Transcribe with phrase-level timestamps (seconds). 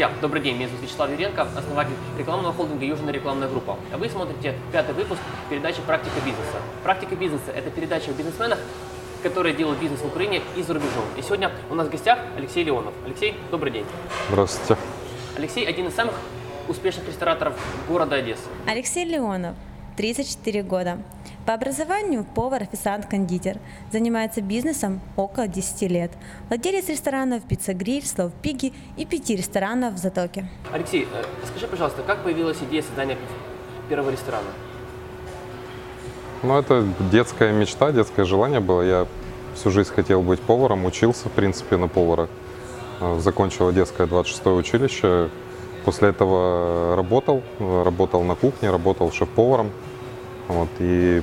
[0.00, 3.76] Друзья, добрый день, меня зовут Вячеслав Юренко, основатель рекламного холдинга «Южная рекламная группа».
[3.92, 5.20] А вы смотрите пятый выпуск
[5.50, 6.56] передачи «Практика бизнеса».
[6.82, 8.58] «Практика бизнеса»– это передача о бизнесменах,
[9.22, 11.04] которые делают бизнес в Украине и за рубежом.
[11.18, 12.94] И сегодня у нас в гостях Алексей Леонов.
[13.04, 13.84] Алексей, добрый день.
[14.30, 14.80] Здравствуйте.
[15.36, 16.14] Алексей– один из самых
[16.66, 17.52] успешных рестораторов
[17.86, 18.44] города Одессы.
[18.66, 19.54] Алексей Леонов,
[19.98, 20.96] 34 года.
[21.46, 23.58] По образованию повар, официант, кондитер.
[23.90, 26.12] Занимается бизнесом около 10 лет.
[26.48, 30.48] Владелец ресторанов «Пицца Гриль», «Слов Пиги» и пяти ресторанов в Затоке.
[30.70, 33.16] Алексей, э, скажи, пожалуйста, как появилась идея создания
[33.88, 34.48] первого ресторана?
[36.42, 38.82] Ну, это детская мечта, детское желание было.
[38.82, 39.06] Я
[39.54, 42.28] всю жизнь хотел быть поваром, учился, в принципе, на повара.
[43.00, 45.30] Э, Закончил Одесское 26-е училище.
[45.86, 49.70] После этого работал, э, работал на кухне, работал шеф-поваром.
[50.50, 51.22] Вот, и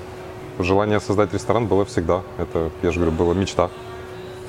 [0.60, 2.22] желание создать ресторан было всегда.
[2.38, 3.70] Это, я же говорю, была мечта.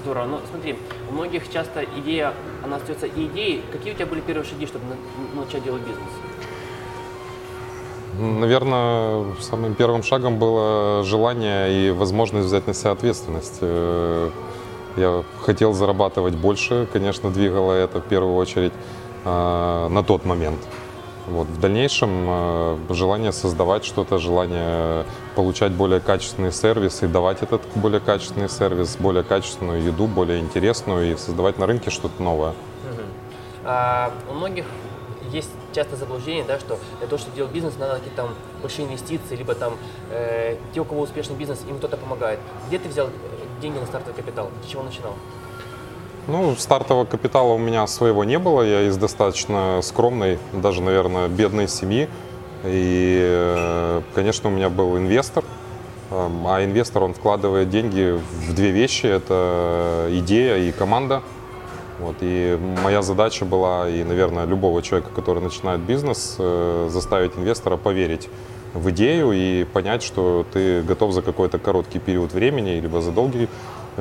[0.04, 0.26] Здорово.
[0.26, 0.78] Но смотри,
[1.10, 2.32] у многих часто идея,
[2.64, 3.62] она остается и идеей.
[3.72, 6.08] Какие у тебя были первые шаги, чтобы на- начать делать бизнес?
[8.20, 13.58] Наверное, самым первым шагом было желание и возможность взять на себя ответственность.
[13.60, 14.30] Э,
[14.96, 18.72] Я хотел зарабатывать больше, конечно, двигало это в первую очередь
[19.24, 20.58] э, на тот момент.
[21.30, 21.46] Вот.
[21.46, 25.04] В дальнейшем э, желание создавать что-то, желание
[25.34, 31.12] получать более качественный сервис и давать этот более качественный сервис, более качественную еду, более интересную
[31.12, 32.54] и создавать на рынке что-то новое.
[33.64, 34.64] А, у многих
[35.30, 39.36] есть часто заблуждение, да, что для того, чтобы делать бизнес, надо какие-то там большие инвестиции,
[39.36, 39.74] либо там
[40.10, 42.40] э, те, у кого успешный бизнес, им кто-то помогает.
[42.68, 43.10] Где ты взял э,
[43.60, 44.50] деньги на стартовый капитал?
[44.64, 45.14] С чего начинал?
[46.28, 48.60] Ну, стартового капитала у меня своего не было.
[48.60, 52.06] Я из достаточно скромной, даже, наверное, бедной семьи.
[52.64, 55.42] И, э, конечно, у меня был инвестор.
[56.10, 59.06] Эм, А инвестор, он вкладывает деньги в две вещи.
[59.06, 61.22] Это идея и команда.
[61.98, 62.16] Вот.
[62.20, 68.28] И моя задача была, и, наверное, любого человека, который начинает бизнес, э, заставить инвестора поверить
[68.74, 73.48] в идею и понять, что ты готов за какой-то короткий период времени, либо за долгий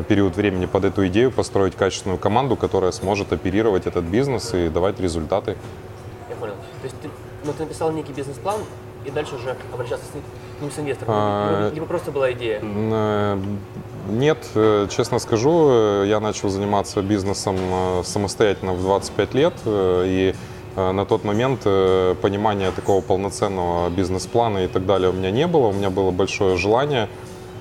[0.03, 4.99] период времени под эту идею построить качественную команду, которая сможет оперировать этот бизнес и давать
[4.99, 5.57] результаты.
[6.29, 6.53] Я понял.
[6.81, 7.09] То есть ты,
[7.45, 8.59] ну, ты написал некий бизнес-план,
[9.07, 10.13] и дальше уже обращался с
[10.61, 11.13] ним, с инвестором.
[11.15, 12.61] А, Либо, просто была идея.
[12.61, 13.39] Э,
[14.09, 17.57] Нет, э, честно скажу, э, я начал заниматься бизнесом
[18.03, 20.35] самостоятельно в 25 лет, и
[20.75, 25.67] на тот момент понимания такого полноценного бизнес-плана и так далее у меня не было.
[25.67, 27.09] У меня было большое желание,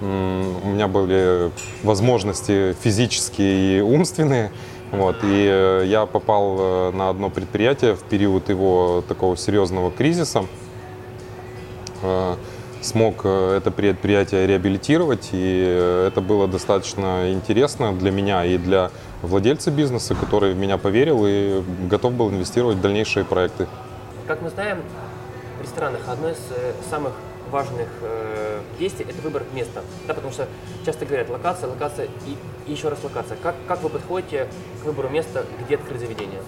[0.01, 1.51] у меня были
[1.83, 4.51] возможности физические и умственные.
[4.93, 10.47] Вот, и э, я попал э, на одно предприятие в период его такого серьезного кризиса
[12.03, 12.35] э,
[12.83, 18.93] смог это предприятие реабилитировать, и это было достаточно интересно для меня и для
[19.23, 23.67] владельца бизнеса, который в меня поверил и готов был инвестировать в дальнейшие проекты.
[24.29, 24.83] Как мы знаем,
[25.59, 26.39] в ресторанах одно из
[26.89, 27.13] самых
[27.51, 27.89] важных
[28.79, 29.83] действий– это выбор места.
[30.07, 30.49] Да, потому что
[30.85, 33.37] часто говорят локация, локация и, и еще раз локация.
[33.43, 34.49] Как, как вы подходите
[34.83, 36.41] к выбору места, где открыть заведение?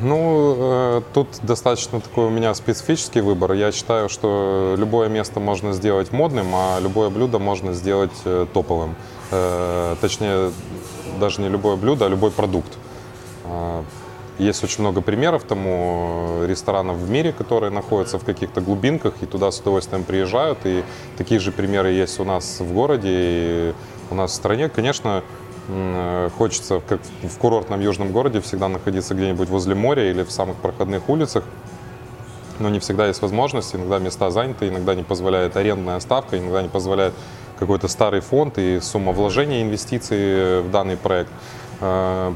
[0.00, 3.52] Ну, э, тут достаточно такой у меня специфический выбор.
[3.52, 8.94] Я считаю, что любое место можно сделать модным, а любое блюдо можно сделать э, топовым.
[9.32, 10.52] Э, Точнее,
[11.18, 12.78] даже не любое блюдо, а любой продукт.
[14.38, 19.14] Э, Есть очень много примеров тому э, ресторанов в мире, которые находятся в каких-то глубинках
[19.20, 20.58] и туда с удовольствием приезжают.
[20.64, 20.84] И
[21.16, 23.74] такие же примеры есть у нас в городе и
[24.10, 24.68] у нас в стране.
[24.68, 25.22] Конечно,
[25.68, 30.56] м, хочется, как в курортном южном городе, всегда находиться где-нибудь возле моря или в самых
[30.56, 31.44] проходных улицах.
[32.58, 36.68] Но не всегда есть возможность, иногда места заняты, иногда не позволяет арендная ставка, иногда не
[36.68, 37.14] позволяет
[37.58, 41.30] какой-то старый фонд и сумма вложения инвестиций в данный проект.
[41.80, 42.34] Э,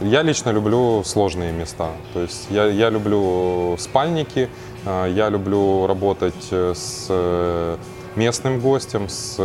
[0.00, 1.90] Я лично люблю сложные места.
[2.12, 4.48] То есть я, я люблю спальники,
[4.84, 7.78] э, я люблю работать э, с
[8.16, 9.38] местным гостем, с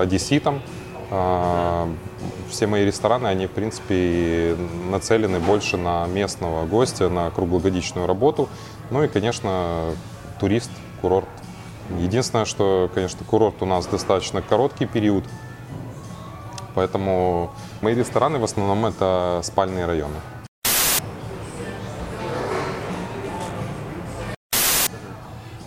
[0.00, 0.60] одесситом.
[2.50, 4.56] Все мои рестораны, они, в принципе,
[4.90, 8.50] нацелены больше на местного гостя, на круглогодичную работу.
[8.90, 9.94] Ну и, конечно,
[10.38, 10.70] турист,
[11.00, 11.28] курорт.
[11.98, 15.24] Единственное, что, конечно, курорт у нас достаточно короткий период,
[16.74, 20.16] поэтому мои рестораны в основном это спальные районы.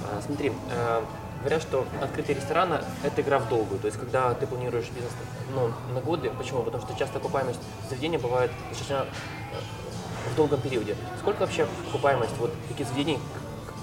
[0.03, 1.01] А, Смотри, э,
[1.39, 3.79] говорят, что открытие ресторана– это игра в долгую.
[3.79, 5.11] То есть, когда ты планируешь бизнес
[5.53, 6.63] ну, на годы, почему?
[6.63, 7.59] Потому что часто окупаемость
[7.89, 10.95] заведения бывает достаточно э, в долгом периоде.
[11.19, 13.19] Сколько вообще окупаемость вот таких заведений,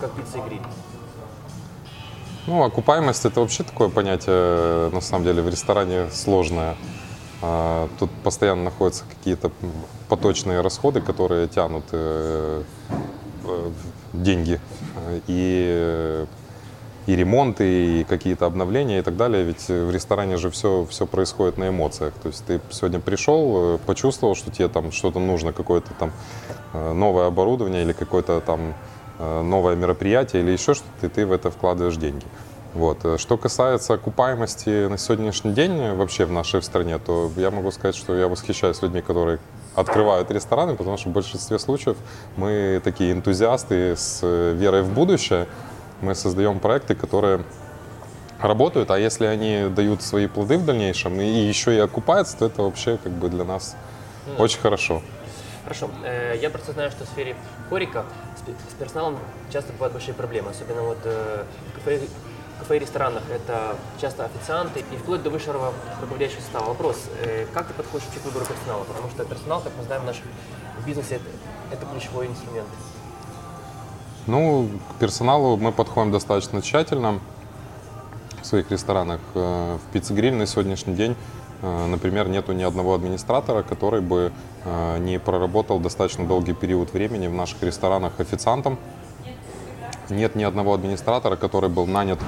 [0.00, 0.62] как пицца и гриль?
[2.46, 6.76] Ну, окупаемость это вообще такое понятие, на самом деле, в ресторане сложное.
[7.40, 9.50] А, тут постоянно находятся какие-то
[10.08, 12.62] поточные расходы, которые тянут э,
[13.44, 13.70] э,
[14.12, 14.60] деньги.
[15.26, 16.26] И
[17.06, 19.42] и ремонты, и какие-то обновления и так далее.
[19.42, 22.12] Ведь в ресторане же все, все происходит на эмоциях.
[22.22, 26.12] То есть ты сегодня пришел, почувствовал, что тебе там что-то нужно, какое-то там
[26.74, 28.74] новое оборудование или какое-то там
[29.18, 32.26] новое мероприятие или еще что-то, и ты в это вкладываешь деньги.
[32.78, 33.04] Вот.
[33.04, 37.96] Э, что касается окупаемости на сегодняшний день вообще в нашей стране, то я могу сказать,
[37.96, 39.40] что я восхищаюсь людьми, которые
[39.74, 41.96] открывают рестораны, потому что в большинстве случаев
[42.36, 45.48] мы такие энтузиасты с э, верой в будущее.
[46.02, 47.40] Мы создаем проекты, которые
[48.40, 52.62] работают, а если они дают свои плоды в дальнейшем и еще и окупаются, то это
[52.62, 53.74] вообще как бы для нас
[54.26, 54.40] mm.
[54.40, 55.02] очень хорошо.
[55.64, 55.90] Хорошо.
[56.04, 57.34] Э, я просто знаю, что в сфере
[57.70, 58.04] хорика
[58.70, 59.18] с персоналом
[59.52, 62.27] часто бывают большие проблемы, особенно вот в
[62.58, 66.68] кафе и ресторанах это часто официанты и вплоть до высшего руководящего состава.
[66.68, 68.84] Вопрос, э, как ты подходишь к выбору персонала?
[68.84, 70.24] Потому что персонал, как мы знаем, в нашем
[70.84, 71.24] бизнесе это,
[71.72, 72.68] это ключевой инструмент.
[74.26, 77.20] Ну, к персоналу мы подходим достаточно тщательно.
[78.42, 81.16] В своих ресторанах э, в пиццегриль на сегодняшний день,
[81.62, 84.32] э, например, нету ни одного администратора, который бы
[84.98, 88.76] не проработал достаточно долгий период времени в наших ресторанах официантом.
[90.10, 92.18] Нет ни одного администратора, который был нанят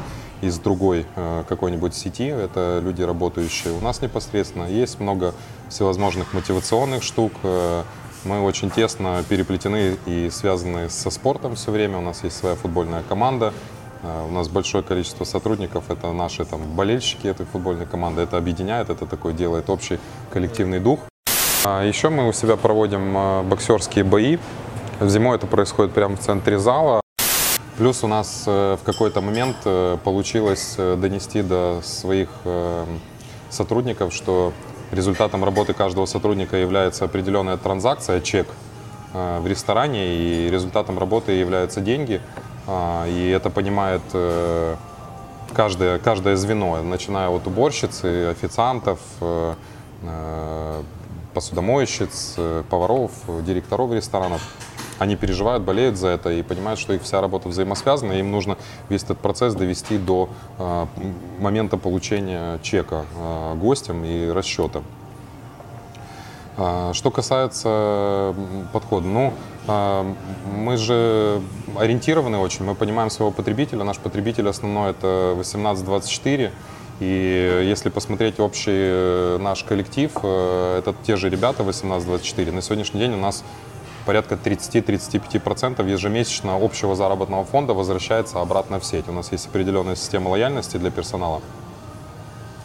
[0.43, 2.27] из другой э, какой-нибудь сети.
[2.27, 4.65] Это люди, работающие у нас непосредственно.
[4.65, 5.35] Есть много
[5.69, 7.33] всевозможных мотивационных штук.
[7.43, 7.83] Э,
[8.25, 11.99] мы очень тесно переплетены и связаны со спортом все время.
[11.99, 13.55] У нас есть своя футбольная команда.
[14.03, 18.23] Э, у нас большое количество сотрудников, это наши там, болельщики этой футбольной команды.
[18.23, 19.99] Это объединяет, это такой делает общий
[20.31, 21.01] коллективный дух.
[21.65, 24.39] А еще мы у себя проводим боксерские бои.
[25.01, 27.00] Зимой это происходит прямо в центре зала.
[27.81, 32.29] Плюс у нас э, в какой-то момент э, получилось э, донести до своих
[33.49, 34.53] сотрудников, что
[34.93, 38.49] результатом работы каждого сотрудника является определенная транзакция, чек
[39.15, 42.21] в ресторане, и результатом работы являются деньги.
[42.67, 44.03] А, и это понимает
[45.55, 48.99] каждое, каждое звено, начиная от уборщицы, официантов,
[51.33, 52.37] посудомойщиц,
[52.69, 53.13] поваров,
[53.43, 54.43] директоров ресторанов
[55.01, 58.57] они переживают, болеют за это и понимают, что их вся работа взаимосвязана, и им нужно
[58.89, 60.87] весь этот процесс довести до э,
[61.41, 64.83] момента получения чека э, гостям и расчета.
[66.59, 68.35] Э, что касается
[68.73, 69.33] подхода, ну,
[69.67, 71.41] мы же
[71.79, 76.51] ориентированы очень, мы понимаем своего потребителя, наш потребитель основной это 18-24,
[77.01, 82.53] и если посмотреть общий э, наш коллектив, э, это те же ребята 18-24.
[82.53, 83.43] На сегодняшний день у нас
[84.07, 89.09] порядка 30-35% ежемесячно общего заработного фонда возвращается обратно в сеть.
[89.09, 91.41] У нас есть определенная система лояльности для персонала.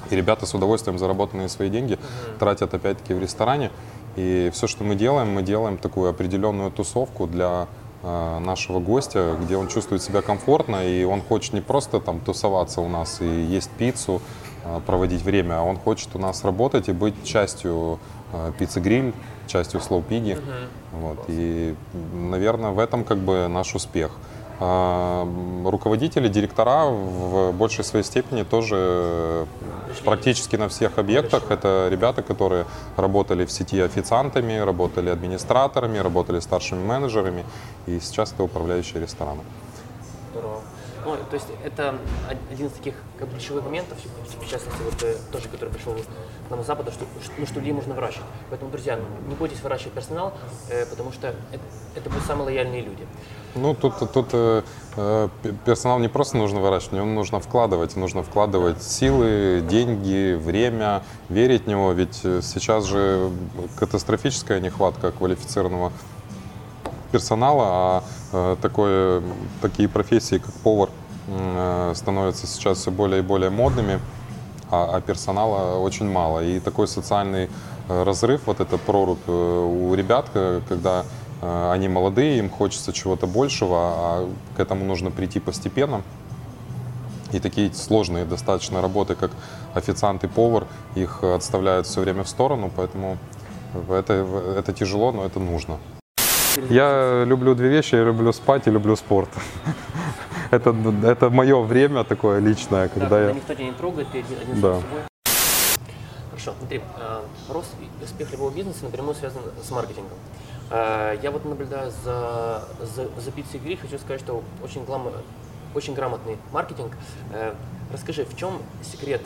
[0.09, 2.37] И ребята с удовольствием заработанные свои деньги mm-hmm.
[2.37, 3.71] тратят опять-таки в ресторане.
[4.15, 7.67] И все, что мы делаем, мы делаем такую определенную тусовку для
[8.01, 12.81] э, нашего гостя, где он чувствует себя комфортно, и он хочет не просто там тусоваться
[12.81, 14.21] у нас и есть пиццу,
[14.63, 17.99] э, проводить время, а он хочет у нас работать и быть частью
[18.35, 19.13] э, пиццы-гриль,
[19.47, 20.37] частью Slow Piggy.
[20.37, 20.99] Угу.
[21.01, 21.25] Вот.
[21.27, 21.75] И,
[22.13, 24.11] наверное, в этом как бы наш успех.
[24.57, 25.27] А,
[25.65, 29.47] руководители, директора в большей своей степени тоже
[30.05, 31.51] практически на всех объектах.
[31.51, 32.65] Это ребята, которые
[32.95, 37.43] работали в сети официантами, работали администраторами, работали старшими менеджерами
[37.85, 39.43] и сейчас это управляющие рестораном.
[41.05, 41.95] Ну, то есть это
[42.51, 43.95] один из таких как ключевых моментов,
[44.25, 45.93] в частности, вот э, тоже, который пришел
[46.49, 47.05] нам с Запада, что,
[47.37, 48.25] ну, что людей можно выращивать.
[48.49, 50.33] Поэтому, друзья, ну, не бойтесь выращивать персонал,
[50.69, 51.63] э, потому что это,
[51.95, 53.05] это будут самые лояльные люди.
[53.53, 54.63] Ну, тут, тут э,
[54.97, 55.29] э
[55.63, 57.95] персонал не просто нужно выращивать, в нужно вкладывать.
[57.95, 61.91] Нужно вкладывать силы, деньги, время, верить в него.
[61.91, 63.29] Ведь сейчас же
[63.77, 65.91] катастрофическая нехватка квалифицированного
[67.15, 68.03] персонала, а
[68.33, 69.23] э, такое,
[69.61, 70.89] такие профессии, как повар,
[71.27, 74.01] э, становятся сейчас все более и более модными,
[74.69, 76.43] а, а персонала очень мало.
[76.43, 77.49] И такой социальный
[77.87, 80.25] э, разрыв, вот эта прорубь у ребят,
[80.67, 81.05] когда
[81.41, 86.01] они молодые, им хочется чего-то большего, а к этому нужно прийти постепенно.
[87.31, 89.31] И такие сложные достаточно работы, как
[89.73, 93.17] официант и повар, их отставляют все время в сторону, поэтому
[93.89, 94.13] это,
[94.57, 95.77] это тяжело, но это нужно.
[96.69, 99.29] Я люблю две вещи, я люблю спать и люблю спорт.
[100.51, 103.31] Это, это мое время такое личное, когда да, я...
[103.33, 104.75] никто тебя не трогает, ты один, да.
[104.75, 105.01] собой.
[106.29, 110.17] Хорошо, смотри, э, рост и успех любого бизнеса напрямую связан с маркетингом.
[110.69, 115.09] Э, я вот наблюдаю за, за, за пиццей гриль, хочу сказать, что очень, глам,
[115.73, 116.93] очень грамотный маркетинг.
[117.33, 117.53] Э,
[117.91, 119.21] расскажи, в чем секрет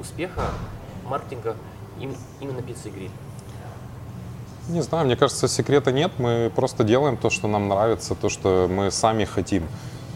[0.00, 0.46] успеха
[1.04, 1.56] маркетинга
[2.00, 3.10] им- именно пицца и гриль?
[4.68, 6.12] Не знаю, мне кажется, секрета нет.
[6.18, 9.66] Мы просто делаем то, что нам нравится, то, что мы сами хотим.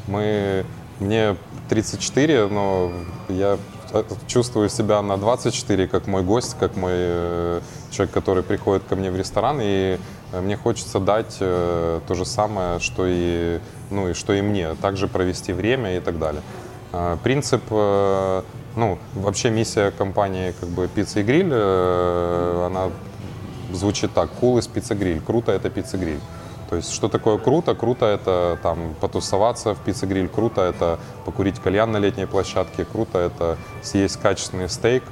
[0.07, 0.67] Мы,
[1.01, 1.37] мне
[1.71, 2.93] 34, но
[3.31, 3.57] я
[3.93, 8.95] э, чувствую себя на 24 как мой гость, как мой э, человек, который приходит ко
[8.95, 9.99] мне в ресторан, и
[10.33, 15.09] э, мне хочется дать то же самое, что и, ну, и что и мне, также
[15.09, 16.43] провести время и так далее.
[17.23, 22.91] Принцип, ну, вообще миссия компании как бы «Пицца и гриль», она
[23.75, 24.31] звучит так.
[24.41, 25.21] Cool is пицца-гриль.
[25.21, 26.21] Круто это пицца-гриль.
[26.71, 27.75] То есть, что такое круто?
[27.75, 33.59] Круто это там потусоваться в пицца-гриль, круто это покурить кальян на летней площадке, круто это
[33.83, 35.03] съесть качественный стейк.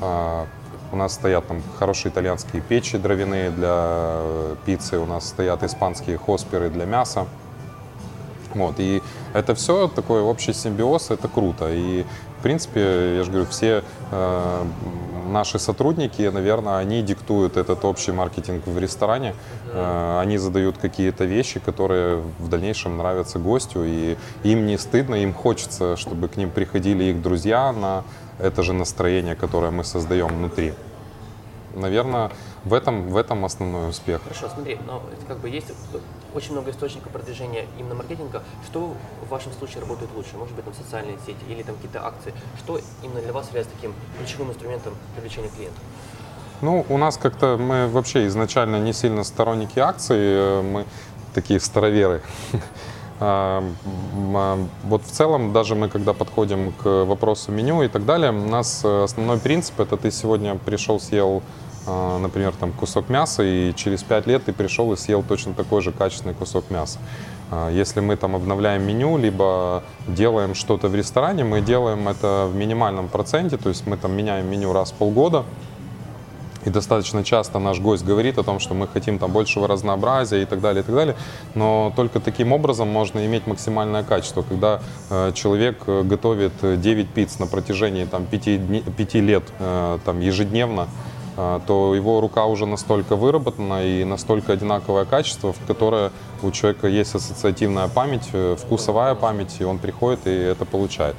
[0.00, 0.46] А,
[0.92, 6.18] У нас стоят там хорошие итальянские печи дровяные для э, пиццы, у нас стоят испанские
[6.18, 7.26] хосперы для мяса.
[8.54, 9.02] Вот, и
[9.34, 11.68] это все такой общий симбиоз, это круто.
[11.70, 12.06] И,
[12.38, 14.64] в принципе, я же говорю, все э,
[15.26, 19.34] наши сотрудники, наверное, они диктуют этот общий маркетинг в ресторане.
[19.72, 25.34] Э, они задают какие-то вещи, которые в дальнейшем нравятся гостю, и им не стыдно, им
[25.34, 28.04] хочется, чтобы к ним приходили их друзья на
[28.38, 30.74] это же настроение, которое мы создаем внутри.
[31.74, 32.30] Наверное,
[32.68, 34.22] в этом, в этом основной успех.
[34.22, 35.68] Хорошо, смотри, но это как бы есть
[36.34, 38.42] очень много источников продвижения именно маркетинга.
[38.66, 38.94] Что
[39.26, 40.36] в вашем случае работает лучше?
[40.36, 42.34] Может быть, там социальные сети или там какие-то акции?
[42.58, 45.82] Что именно для вас является таким ключевым инструментом привлечения клиентов?
[46.60, 50.84] Ну, у нас как-то мы вообще изначально не сильно сторонники акций, э, мы
[51.34, 52.22] такие староверы.
[53.20, 53.64] А,
[54.34, 58.48] а, Вот в целом, даже мы когда подходим к вопросу меню и так далее, у
[58.48, 61.42] нас э, основной принцип это ты сегодня пришел, съел,
[62.18, 65.92] например, там кусок мяса, и через пять лет ты пришел и съел точно такой же
[65.92, 66.98] качественный кусок мяса.
[67.50, 72.54] А, Если мы там обновляем меню, либо делаем что-то в ресторане, мы делаем это в
[72.54, 75.44] минимальном проценте, то есть мы там меняем меню раз в полгода,
[76.64, 80.44] и достаточно часто наш гость говорит о том, что мы хотим там большего разнообразия и
[80.44, 81.16] так далее, и так далее.
[81.54, 84.42] Но только таким образом можно иметь максимальное качество.
[84.42, 90.20] Когда э, человек э, готовит 9 пиц на протяжении там, 5, 5 лет э, там,
[90.20, 91.07] ежедневно, э,
[91.66, 96.10] то его рука уже настолько выработана и настолько одинаковое качество, в которое
[96.42, 101.14] у человека есть ассоциативная память, э, вкусовая память, и он приходит и это получает.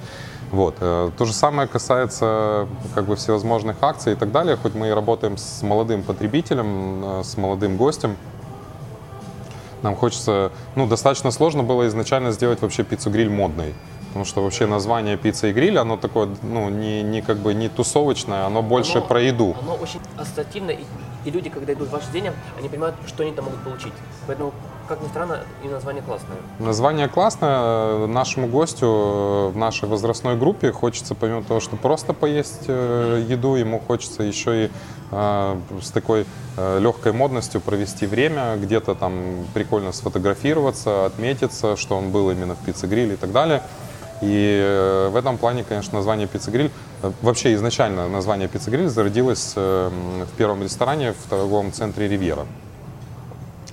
[0.52, 0.76] Вот.
[0.82, 4.58] э, То же самое касается как бы всевозможных акций и так далее.
[4.58, 8.18] Хоть мы и работаем с молодым потребителем, э, с молодым гостем,
[9.82, 13.74] нам хочется, ну, достаточно сложно было изначально сделать вообще пиццу-гриль модной.
[14.10, 17.70] Потому что вообще название пицца и гриль, оно такое, ну, не, не как бы не
[17.70, 19.56] тусовочное, оно больше Оно- про еду.
[19.62, 20.84] Оно очень ассоциативно, и,
[21.26, 23.94] и люди, когда идут в ваше заведение, они понимают, что они там могут получить.
[24.26, 24.52] Поэтому,
[24.88, 26.38] как ни странно, и название классное.
[26.58, 28.08] Название классное.
[28.08, 33.56] Нашему гостю э, в нашей возрастной группе хочется, помимо того, что просто поесть э, еду,
[33.56, 34.72] ему хочется еще и
[35.12, 36.26] э, с такой
[36.80, 43.14] легкой модностью провести время, где-то там прикольно сфотографироваться, отметиться, что он был именно в пиццегриле
[43.14, 43.64] и так далее.
[44.22, 46.72] И э, в этом плане, конечно, название пиццегриль,
[47.02, 49.90] э, вообще изначально название пиццегриль зародилось э,
[50.26, 52.46] в первом ресторане в торговом центре «Ривьера».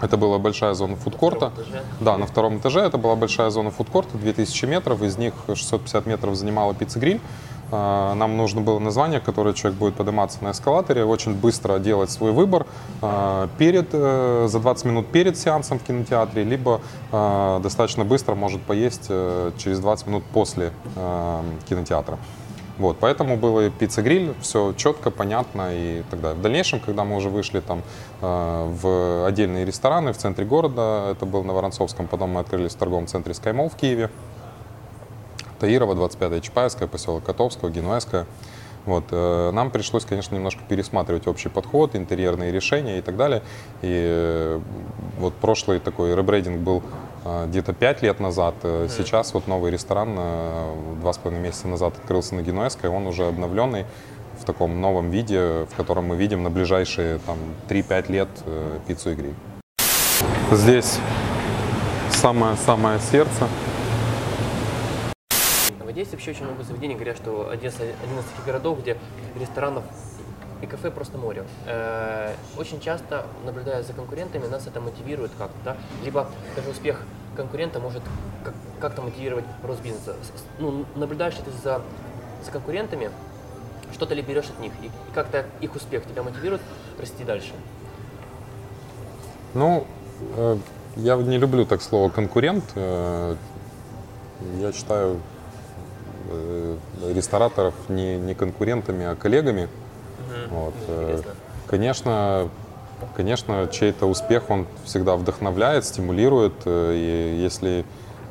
[0.01, 1.53] Это была большая зона фудкорта.
[2.01, 6.37] Да, на втором этаже это была большая зона фудкорта, 2000 метров, из них 650 метров
[6.37, 7.21] занимала пиццегриль.
[7.71, 12.33] А, Нам нужно было название, которое человек будет подниматься на эскалаторе, очень быстро делать свой
[12.33, 12.67] выбор
[13.03, 16.81] а, перед, э, за 20 минут перед сеансом в кинотеатре, либо
[17.11, 20.73] а, достаточно быстро может поесть э, через 20 минут после
[21.69, 22.19] кинотеатра.
[22.79, 26.39] Вот, поэтому было и пицца-гриль, все четко, понятно и так далее.
[26.39, 27.83] В дальнейшем, когда мы уже вышли там
[28.21, 33.07] в отдельные рестораны в центре города, это был на Воронцовском, потом мы открылись в торговом
[33.07, 34.11] центре SkyMall в Киеве,
[35.59, 38.27] Таирова, 25-я Чапаевская, поселок Котовского, Генуэзская.
[38.87, 43.43] Вот, э, нам пришлось, конечно, немножко пересматривать общий подход, интерьерные решения и так далее.
[43.83, 44.61] И э,
[45.19, 46.85] вот прошлый такой ребрейдинг был
[47.25, 48.55] э, где-то 5 лет назад.
[48.63, 53.27] Сейчас вот новый ресторан э, два с половиной месяца назад открылся на Генуэзской, он уже
[53.27, 53.87] обновленный
[54.39, 58.29] в таком новом виде, в котором мы видим на ближайшие там 3-5 лет
[58.87, 59.35] пиццу и гриль.
[60.53, 61.01] Здесь
[62.11, 63.49] самое-самое сердце.
[65.97, 68.99] Одессе вообще очень много заведений говорят, что Одесса один из таких городов, где
[69.41, 69.83] ресторанов
[70.61, 71.45] и кафе просто море.
[71.65, 75.77] Э, Очень часто, наблюдая за конкурентами, нас это мотивирует как-то, да?
[76.05, 77.01] Либо даже успех
[77.35, 78.03] конкурента может
[78.45, 80.17] как- как-то мотивировать рост бизнеса.
[80.59, 81.81] Ну, наблюдаешь ли ты за,
[82.45, 83.11] за конкурентами,
[83.95, 86.61] что-то ли берешь от них, и, как-то их успех тебя мотивирует
[87.01, 87.53] расти дальше?
[89.55, 89.87] Ну,
[90.37, 90.59] э,
[90.97, 92.65] я не люблю так слово конкурент.
[92.75, 93.35] Э,
[94.61, 95.21] Я считаю
[97.15, 99.69] рестораторов не, не конкурентами, а коллегами.
[100.51, 100.75] Вот.
[100.89, 101.33] э, Интересно.
[101.69, 102.49] Конечно,
[103.17, 107.85] конечно, чей-то успех, он всегда вдохновляет, стимулирует, э, и если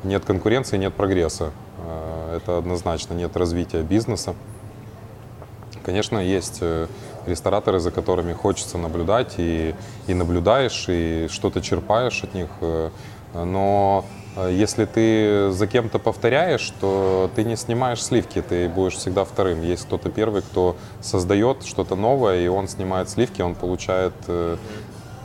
[0.04, 1.52] нет конкуренции, нет прогресса.
[1.84, 4.34] Э, Это однозначно, нет развития бизнеса.
[5.84, 6.86] Конечно, есть э,
[7.26, 9.74] рестораторы, за которыми хочется наблюдать, и,
[10.06, 12.48] и наблюдаешь, и что-то черпаешь от них.
[12.60, 12.90] э,
[13.34, 19.24] Но э, если ты за кем-то повторяешь, то ты не снимаешь сливки, ты будешь всегда
[19.24, 19.62] вторым.
[19.62, 24.56] Есть кто-то первый, кто создает что-то новое, и он снимает сливки, он получает э,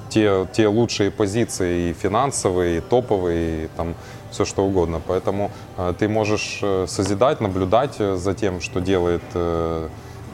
[0.09, 3.95] те, те лучшие позиции и финансовые, и топовые, и там
[4.31, 5.01] все что угодно.
[5.05, 9.23] Поэтому э, ты можешь э, созидать, наблюдать за тем, что делает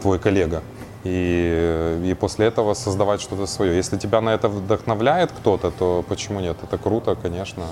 [0.01, 0.61] твой коллега.
[1.03, 3.75] И, и после этого создавать что-то свое.
[3.75, 6.57] Если тебя на это вдохновляет кто-то, то почему нет?
[6.61, 7.63] Это круто, конечно.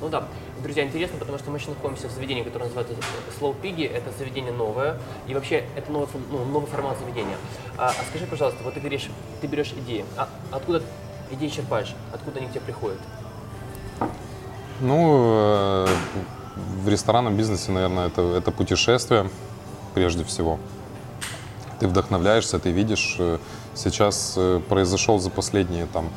[0.00, 0.24] Ну да,
[0.62, 2.94] друзья, интересно, потому что мы сейчас находимся в заведении, которое называется
[3.40, 3.90] Slow Piggy.
[3.90, 7.36] Это заведение новое, и вообще это новый, ну, новый формат заведения.
[7.78, 9.08] А, а скажи, пожалуйста, вот ты говоришь,
[9.40, 10.82] ты берешь идеи, а откуда
[11.30, 11.94] идеи черпаешь?
[12.12, 12.98] Откуда они к тебе приходят?
[14.80, 15.86] Ну, э,
[16.82, 19.30] в ресторанном бизнесе, наверное, это, это путешествие
[19.94, 20.58] прежде всего.
[21.78, 23.16] Ты вдохновляешься, ты видишь.
[23.18, 23.38] э,
[23.76, 26.08] Сейчас э, произошел за последние там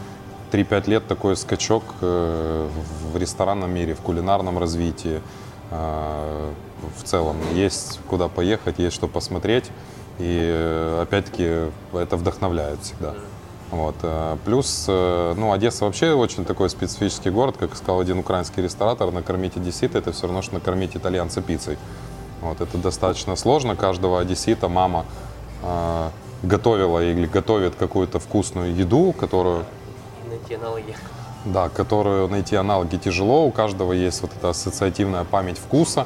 [0.51, 2.69] 3-5 лет такой скачок э,
[3.11, 5.21] в ресторанном мире, в кулинарном развитии.
[5.71, 6.51] Э,
[6.97, 9.65] В целом есть куда поехать, есть что посмотреть.
[10.19, 13.13] И э, опять-таки это вдохновляет всегда.
[13.71, 13.95] Вот.
[14.45, 19.97] Плюс, ну, Одесса вообще очень такой специфический город, как сказал один украинский ресторатор, накормить одессита
[19.97, 21.77] это все равно, что накормить итальянца пиццей.
[22.41, 23.75] Вот, это достаточно сложно.
[23.75, 25.05] Каждого одессита мама
[25.63, 26.09] э,
[26.43, 29.65] готовила или готовит какую-то вкусную еду, которую,
[30.39, 30.95] Найти аналоги.
[31.45, 33.45] да, которую найти аналоги тяжело.
[33.45, 36.05] У каждого есть вот эта ассоциативная память вкуса.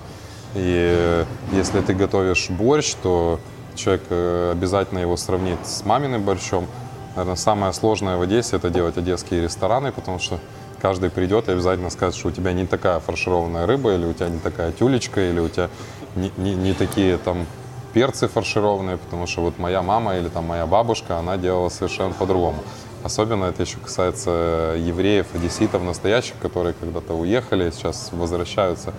[0.53, 3.39] И э, если ты готовишь борщ, то
[3.75, 6.67] человек э, обязательно его сравнит с маминым борщом.
[7.15, 10.39] Наверное, самое сложное в Одессе это делать одесские рестораны, потому что
[10.81, 14.29] каждый придет и обязательно скажет, что у тебя не такая фаршированная рыба, или у тебя
[14.29, 15.69] не такая тюлечка, или у тебя
[16.15, 17.45] не, не- не такие там
[17.93, 22.59] перцы фаршированные, потому что вот моя мама или там моя бабушка, она делала совершенно по-другому.
[23.03, 28.93] Особенно это еще касается евреев, одесситов настоящих, которые когда-то уехали, сейчас возвращаются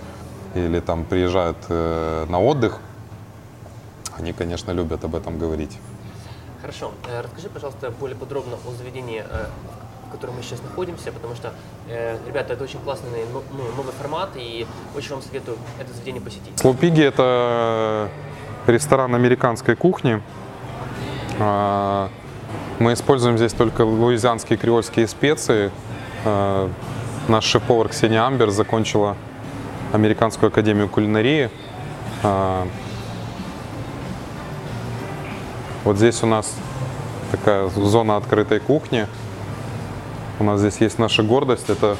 [0.55, 2.79] или там приезжают э, на отдых.
[4.17, 5.79] Они, конечно, любят об этом говорить.
[6.61, 6.91] Хорошо.
[7.09, 9.45] Э, Расскажи, пожалуйста, более подробно о заведении, э,
[10.07, 11.53] в котором мы сейчас находимся, потому что,
[11.87, 16.21] э, ребята, это очень классный ну, ну, новый формат, и очень вам советую это заведение
[16.21, 16.57] посетить.
[16.59, 18.09] Слоупиги– это
[18.67, 20.21] ресторан американской кухни.
[22.79, 25.71] Мы используем здесь только луизианские креольские специи.
[26.25, 26.69] А,
[27.27, 29.15] Наш шеф-повар Ксения Амбер закончила
[29.93, 31.49] Американскую академию кулинарии.
[32.23, 32.67] А,
[35.83, 36.55] Вот здесь у нас
[37.31, 39.07] такая зона открытой кухни.
[40.39, 41.69] У нас здесь есть наша гордость.
[41.69, 41.97] Это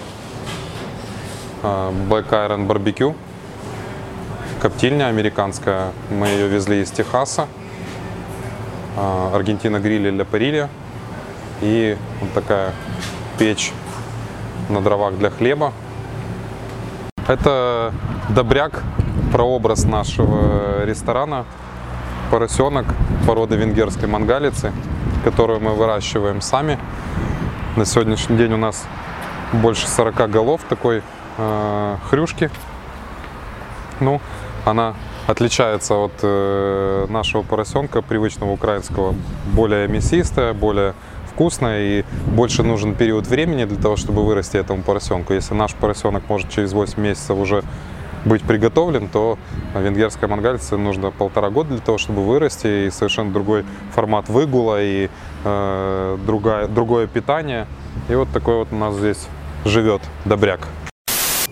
[1.61, 3.15] а, Black Iron Barbecue
[4.63, 5.91] коптильня американская.
[6.09, 7.47] Мы ее везли из Техаса.
[8.95, 10.69] А, Аргентина грили для парилья.
[11.61, 12.71] И вот такая
[13.37, 13.71] печь
[14.69, 15.73] на дровах для хлеба.
[17.27, 17.93] Это
[18.29, 18.83] добряк,
[19.31, 21.45] прообраз нашего ресторана.
[22.31, 22.85] Поросенок
[23.27, 24.71] породы венгерской мангалицы,
[25.23, 26.79] которую мы выращиваем сами.
[27.75, 28.85] На сегодняшний день у нас
[29.53, 31.03] больше 40 голов такой
[31.37, 32.49] э, хрюшки.
[33.99, 34.19] Ну,
[34.65, 34.95] она
[35.27, 39.15] отличается от э, нашего поросенка, привычного украинского,
[39.53, 40.93] более мясистая, более
[41.33, 45.33] вкусная и больше нужен период времени для того, чтобы вырасти этому поросенку.
[45.33, 47.63] Если наш поросенок может через 8 месяцев уже
[48.25, 49.37] быть приготовлен, то
[49.75, 55.09] венгерская мангальца нужно полтора года для того, чтобы вырасти, и совершенно другой формат выгула и
[55.43, 57.67] э, другая, другое питание.
[58.09, 59.27] И вот такой вот у нас здесь
[59.65, 60.67] живет добряк.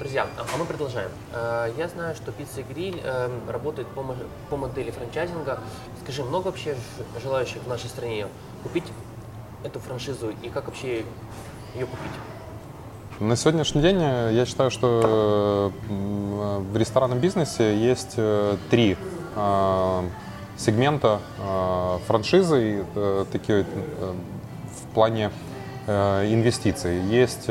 [0.02, 1.12] Друзья, а мы продолжаем.
[1.32, 4.16] Э, Я знаю, что пицца гриль э, работает по, мо-
[4.50, 5.60] по модели франчайзинга.
[6.02, 6.76] Скажи, много вообще
[7.22, 8.26] желающих в нашей стране
[8.64, 8.86] купить
[9.64, 11.06] эту франшизу и как вообще
[11.76, 12.12] ее купить?
[13.20, 18.98] На сегодняшний день э, я считаю, что в ресторанном бизнесе есть э, три
[20.58, 21.20] сегмента
[22.08, 22.86] франшизы,
[23.32, 25.32] такие в плане
[25.88, 27.02] инвестиций.
[27.04, 27.50] Есть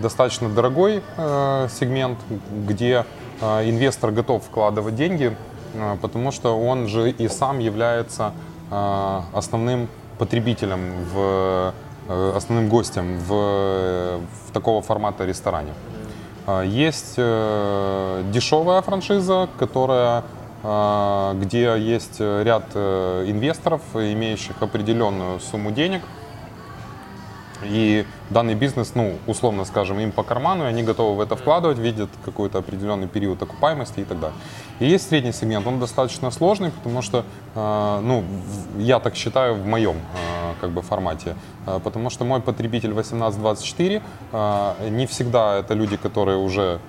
[0.00, 2.18] достаточно дорогой э, сегмент,
[2.66, 3.04] где
[3.40, 5.36] э, инвестор готов вкладывать деньги,
[5.74, 8.32] э, потому что он же и сам является
[8.70, 11.74] э, основным потребителем в
[12.08, 15.72] э, основным гостем в, в такого формата ресторане.
[16.46, 20.24] А, Есть э, дешевая франшиза, которая
[20.60, 26.02] где есть ряд инвесторов, имеющих определенную сумму денег–
[27.62, 31.78] и данный бизнес, ну, условно скажем, им по карману, и они готовы в это вкладывать,
[31.78, 34.36] видят какой-то определенный период окупаемости и так далее.
[34.80, 38.24] И есть средний сегмент, он достаточно сложный, потому что, э, ну,
[38.78, 44.02] я так считаю в моем э, как бы формате, э, потому что мой потребитель 18-24
[44.32, 46.80] э, не всегда это люди, которые уже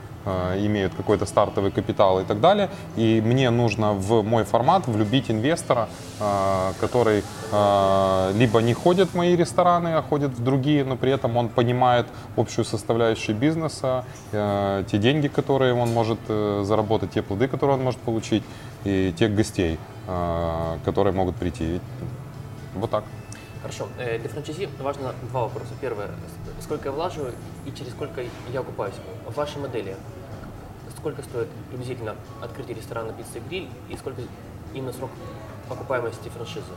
[0.57, 2.69] имеют какой-то стартовый капитал и так далее.
[2.95, 5.89] И мне нужно в мой формат влюбить инвестора,
[6.19, 11.11] э, который э, либо не ходит в мои рестораны, а ходит в другие, но при
[11.11, 17.77] этом он понимает общую составляющую бизнеса, те деньги, которые он может заработать, те плоды, которые
[17.77, 18.43] он может получить,
[18.85, 19.77] и тех гостей,
[20.85, 21.79] которые могут прийти.
[22.75, 23.03] Вот так.
[23.61, 23.87] Хорошо.
[23.97, 25.71] Для франчайзи важно два вопроса.
[25.81, 26.09] Первое,
[26.61, 27.33] сколько я влаживаю
[27.65, 28.21] и через сколько
[28.53, 28.95] я окупаюсь.
[29.27, 29.95] В вашей модели
[30.99, 34.21] сколько стоит приблизительно открытие ресторана «Пицца и гриль» и сколько
[34.73, 35.09] именно срок
[35.69, 36.73] окупаемости франшизы?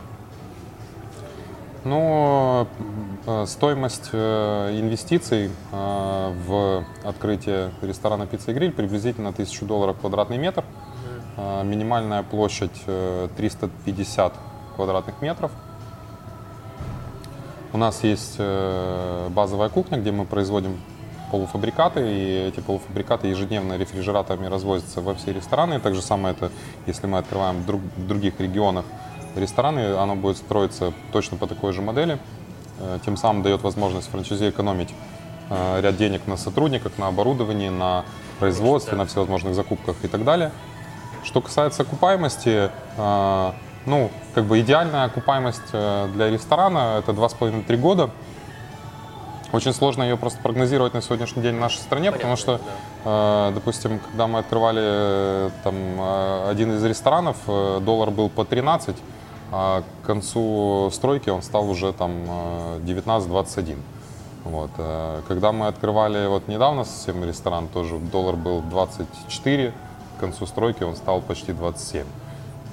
[1.85, 2.69] Ну,
[3.27, 10.39] э, стоимость э, инвестиций э, в открытие ресторана «Пицца и гриль» приблизительно 1000 долларов квадратный
[10.39, 10.65] метр.
[11.65, 14.35] Минимальная площадь 350
[14.77, 15.51] квадратных метров.
[17.73, 20.79] У нас есть базовая кухня, где мы производим
[21.33, 25.81] полуфабрикаты, и эти полуфабрикаты ежедневно рефрижераторами развозятся во все рестораны.
[25.81, 26.53] Так же самое это,
[26.87, 28.85] если мы открываем друг, в других регионах
[29.35, 32.19] рестораны, оно будет строиться точно по такой же модели.
[32.79, 34.91] Э, тем самым дает возможность франчайзи экономить
[35.49, 38.05] э, ряд денег на сотрудниках, на оборудовании, на
[38.39, 40.53] производстве, на всевозможных закупках и так далее.
[41.25, 43.53] Что касается окупаемости, э,
[43.87, 48.11] ну, как бы идеальная окупаемость для ресторана это 2,5-3 года.
[49.53, 52.61] Очень сложно ее просто прогнозировать на сегодняшний день в нашей стране, Понятно, потому что,
[53.05, 53.49] да.
[53.51, 58.47] э, допустим, когда мы открывали э, там э, один из ресторанов, э, доллар был по
[58.47, 58.97] 13,
[59.51, 62.13] а к концу стройки он стал уже там
[62.87, 63.77] 19-21.
[64.45, 64.71] Вот.
[65.29, 69.73] Когда мы открывали вот недавно совсем ресторан, тоже доллар был 24,
[70.17, 72.07] к концу стройки он стал почти 27.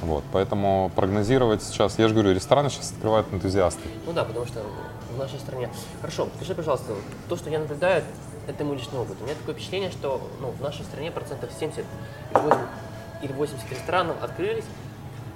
[0.02, 0.24] Вот.
[0.32, 3.82] Поэтому прогнозировать сейчас, я же говорю, рестораны сейчас открывают энтузиасты.
[4.06, 4.64] Ну да, потому что
[5.14, 5.70] в нашей стране.
[6.02, 6.94] Хорошо, скажи, пожалуйста,
[7.28, 8.04] то, что я наблюдаю,
[8.48, 9.18] это мой личный опыт.
[9.22, 11.86] У меня такое впечатление, что ну, в нашей стране процентов 70
[13.22, 14.64] или 80 ресторанов открылись,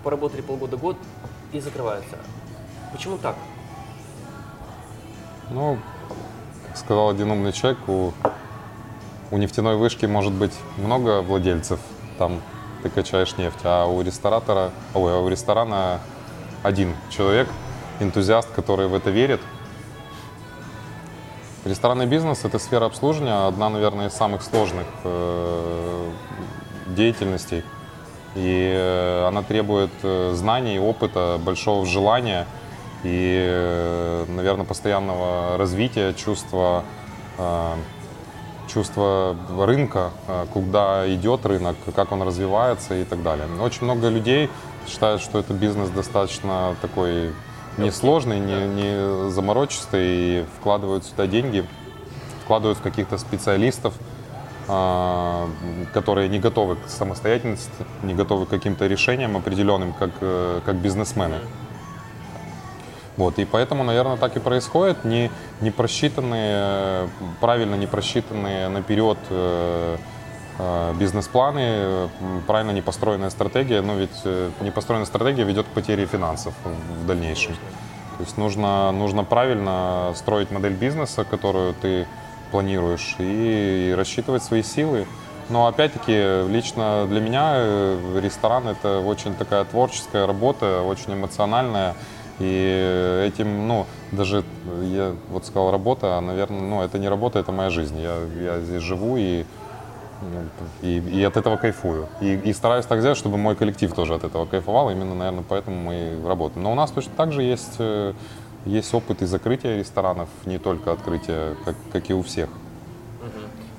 [0.03, 0.97] поработали полгода-год
[1.51, 2.17] и закрываются.
[2.91, 3.35] Почему так?
[5.49, 5.77] Ну,
[6.67, 8.13] как сказал один умный человек, у,
[9.31, 11.79] у нефтяной вышки может быть много владельцев,
[12.17, 12.41] там
[12.83, 16.01] ты качаешь нефть, а у ресторатора, ой, а у ресторана
[16.61, 17.47] один человек,
[17.99, 19.41] энтузиаст, который в это верит,
[21.65, 26.09] Ресторанный бизнес– это сфера обслуживания, одна, наверное, из самых сложных э,
[26.87, 27.63] деятельностей.
[28.35, 32.47] И э, она требует э, знаний, опыта, большого желания
[33.05, 36.83] и, наверное, постоянного развития, чувства,
[38.73, 43.47] чувства рынка, э, куда идет рынок, как он развивается и так далее.
[43.61, 44.49] Очень много людей
[44.87, 47.33] считают, что это бизнес достаточно такой
[47.77, 51.65] несложный, не, не заморочистый, и вкладывают сюда деньги,
[52.43, 53.93] вкладывают в каких-то специалистов,
[54.67, 55.49] а,
[55.93, 57.69] которые не готовы к самостоятельности,
[58.01, 61.39] не готовы к каким-то решениям определенным, как, э, как бизнесмены.
[63.15, 65.05] Вот, и поэтому, наверное, так и происходит.
[65.05, 65.29] Не,
[65.61, 69.97] не просчитанные, правильно не просчитанные наперед э,
[70.57, 72.09] э, бизнес-планы,
[72.47, 77.05] правильно не построенная стратегия, но ведь э, не построенная стратегия ведет к потере финансов в
[77.05, 77.53] дальнейшем.
[78.17, 82.07] То есть нужно, нужно правильно строить модель бизнеса, которую ты
[82.51, 85.05] планируешь, и, и рассчитывать свои силы.
[85.49, 87.57] Но опять-таки, лично для меня
[88.19, 91.95] ресторан это очень такая творческая работа, очень эмоциональная.
[92.39, 94.43] И этим, ну, даже
[94.81, 97.99] я вот сказал работа, а, наверное, ну, это не работа, это моя жизнь.
[97.99, 99.45] Я, я здесь живу и
[100.81, 102.07] и, и от этого кайфую.
[102.21, 104.89] И, и стараюсь так сделать, чтобы мой коллектив тоже от этого кайфовал.
[104.89, 106.63] Именно, наверное, поэтому мы работаем.
[106.63, 108.13] Но у нас точно так же есть, э,
[108.65, 112.49] есть опыт и закрытия ресторанов, не только открытия, как, как и у всех.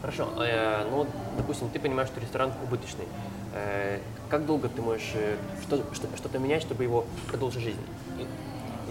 [0.00, 0.28] Хорошо.
[0.36, 3.06] Э, ну, допустим, ты понимаешь, что ресторан убыточный.
[3.54, 5.14] Э, как долго ты можешь
[5.62, 7.80] что, что, что-то менять, чтобы его продолжить жизнь?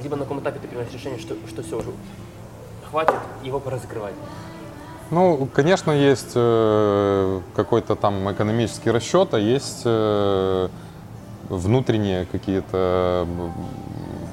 [0.04, 1.90] Либо на каком этапе ты принимаешь решение, что, что все уже
[2.90, 4.14] хватит, его пора закрывать?
[5.12, 10.70] Ну, конечно, есть э, какой-то там экономический расчет, а есть э,
[11.50, 13.28] внутренние какие-то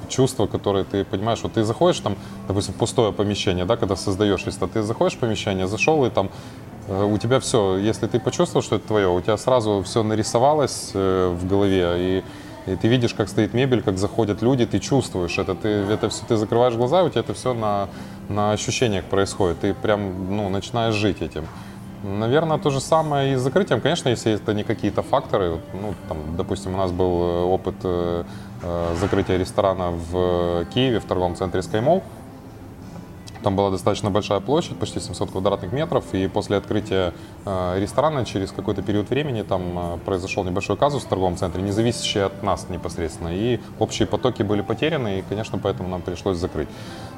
[0.08, 2.16] чувства, которые ты понимаешь, вот ты заходишь там,
[2.48, 6.30] допустим, пустое помещение, да, когда создаешь листа, ты заходишь в помещение, зашел и там
[6.88, 10.90] э, у тебя все, если ты почувствовал, что это твое, у тебя сразу все нарисовалось
[10.94, 12.24] э, в голове, и,
[12.66, 16.24] и ты видишь, как стоит мебель, как заходят люди, ты чувствуешь это, ты, это все,
[16.26, 17.88] ты закрываешь глаза, у тебя это все на,
[18.28, 21.46] на ощущениях происходит, ты прям ну, начинаешь жить этим.
[22.02, 23.80] Наверное, то же самое и с закрытием.
[23.82, 28.24] Конечно, если это не какие-то факторы, ну, там, допустим, у нас был э, опыт э,
[28.62, 32.02] э, закрытия ресторана в Киеве, в торговом центре SkyMall.
[33.42, 38.52] Там была достаточно большая площадь, почти 700 квадратных метров, и после открытия э, ресторана через
[38.52, 42.68] какой-то период времени там э, произошел небольшой казус в торговом центре, не зависящий от нас
[42.68, 46.68] непосредственно, и общие потоки были потеряны, и, конечно, поэтому нам пришлось закрыть.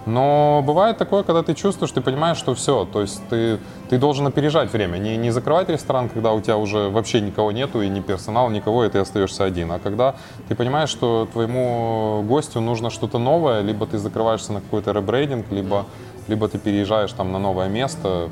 [0.04, 3.58] Но бывает такое, когда ты чувствуешь, ты понимаешь, что все, то есть ты,
[3.88, 7.82] ты должен опережать время, не, не закрывать ресторан, когда у тебя уже вообще никого нету,
[7.82, 10.16] и ни персонала, никого, и ты остаешься один, а когда
[10.48, 15.86] ты понимаешь, что твоему гостю нужно что-то новое, либо ты закрываешься на какой-то ребрейдинг, либо,
[16.28, 18.28] либо ты переезжаешь там на новое место.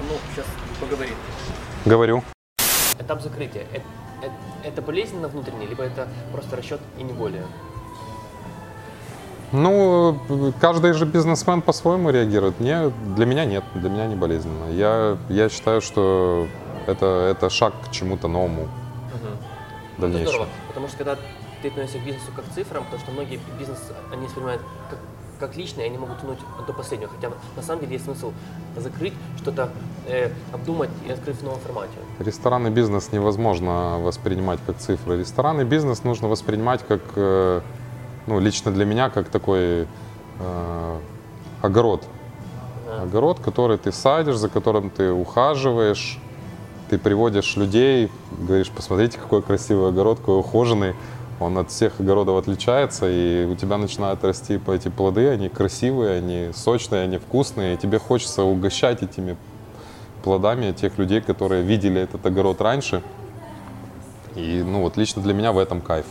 [0.00, 0.46] Ну, сейчас
[0.80, 1.14] поговорим.
[1.84, 2.22] Говорю.
[2.98, 3.66] Этап закрытия.
[3.72, 3.84] Это,
[4.22, 7.44] это, это болезненно внутренне, либо это просто расчет и не более?
[9.52, 10.18] Ну,
[10.60, 12.60] каждый же бизнесмен по-своему реагирует.
[12.60, 14.70] Не, для меня нет, для меня не болезненно.
[14.70, 16.46] Я, я считаю, что
[16.86, 18.62] это, это шаг к чему-то новому.
[18.62, 18.70] Угу.
[19.96, 20.28] Это Дальнейшему.
[20.28, 21.16] здорово, потому что когда
[21.62, 23.78] ты относишься к бизнесу как к цифрам, потому что многие бизнес,
[24.12, 24.98] они воспринимают как,
[25.38, 27.10] как личное, они могут тянуть до последнего.
[27.10, 28.32] Хотя на самом деле есть смысл
[28.76, 29.70] закрыть, что-то
[30.06, 31.92] э, обдумать и открыть в новом формате.
[32.18, 35.18] Ресторанный бизнес невозможно воспринимать как цифры.
[35.18, 37.60] Ресторанный бизнес нужно воспринимать как, э,
[38.26, 39.86] ну, лично для меня, как такой
[40.40, 40.98] э,
[41.62, 42.04] огород.
[42.86, 43.02] Да.
[43.02, 46.18] Огород, который ты садишь, за которым ты ухаживаешь,
[46.88, 50.94] ты приводишь людей, говоришь, посмотрите, какой красивый огород, какой ухоженный.
[51.40, 56.50] Он от всех огородов отличается, и у тебя начинают расти эти плоды, они красивые, они
[56.52, 59.36] сочные, они вкусные, и тебе хочется угощать этими
[60.24, 63.02] плодами тех людей, которые видели этот огород раньше.
[64.34, 66.06] И, ну, вот лично для меня в этом кайф.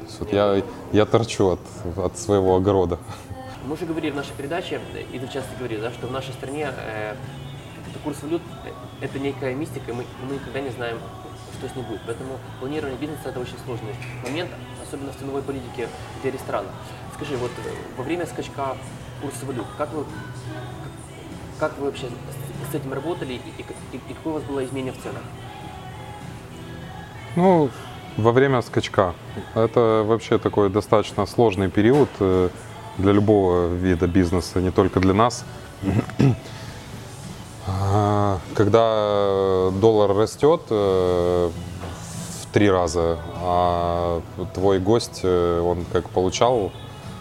[0.00, 1.60] То есть вот я, я торчу от,
[1.96, 2.98] от своего огорода.
[3.64, 4.80] Мы уже говорили в нашей передаче,
[5.12, 7.14] и ты часто говоришь, да, что в нашей стране э,
[8.04, 8.42] курс валют
[9.00, 10.98] это некая мистика, и мы, мы никогда не знаем,
[11.60, 12.00] что с ним будет.
[12.06, 13.94] Поэтому планирование бизнеса это очень сложный
[14.24, 14.50] момент,
[14.82, 15.88] особенно в ценовой политике
[16.22, 16.68] для ресторана.
[17.14, 18.76] Скажи, вот э, во время скачка
[19.22, 20.04] курса валют, как вы,
[21.58, 22.06] как вы вообще
[22.70, 25.22] с, этим работали и, и, и- и какое у вас было изменение в ценах?
[27.36, 27.70] Ну,
[28.16, 29.14] во время скачка.
[29.54, 32.48] Это вообще такой достаточно сложный период э,
[32.98, 35.44] для любого вида бизнеса, не только для нас.
[38.60, 41.50] Когда доллар растет э,
[42.42, 44.20] в три раза, а
[44.52, 46.70] твой гость, э, он как получал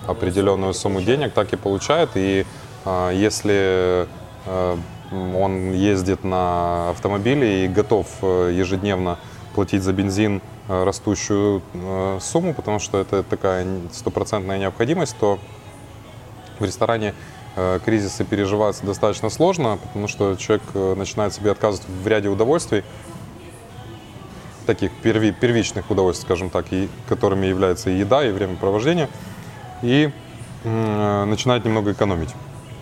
[0.06, 2.10] определенную сумму денег, так и получает.
[2.16, 2.46] И
[2.84, 4.06] а, если
[4.48, 4.78] э,
[5.14, 9.18] он ездит на автомобиле и готов э, ежедневно
[9.56, 15.40] платить за бензин э, растущую э, сумму, потому что это такая стопроцентная необходимость, то
[16.60, 17.39] в ресторане э,
[17.86, 22.84] кризисы переживаться достаточно сложно, потому что человек э, начинает себе отказывать в ряде удовольствий,
[24.66, 29.10] таких перви- первичных удовольствий, скажем так, и, которыми является и еда, и времяпровождение,
[29.82, 30.12] и
[30.64, 32.30] э, начинает немного экономить.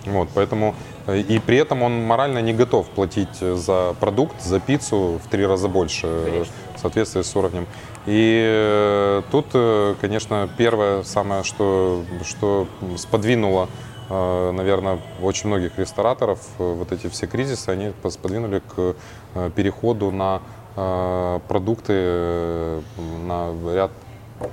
[0.05, 0.75] Вот, поэтому
[1.05, 5.29] э, и при этом он морально не готов платить э, за продукт, за пиццу в
[5.29, 6.53] три раза больше э, Конечно.
[6.75, 7.67] в соответствии с уровнем.
[8.05, 16.39] И э, тут, э, конечно, первое самое, что, что сподвинуло, э, наверное, очень многих рестораторов,
[16.59, 18.95] э, вот эти все кризисы, они сподвинули к
[19.35, 20.41] э, переходу на
[20.75, 22.81] э, продукты,
[23.25, 23.91] на ряд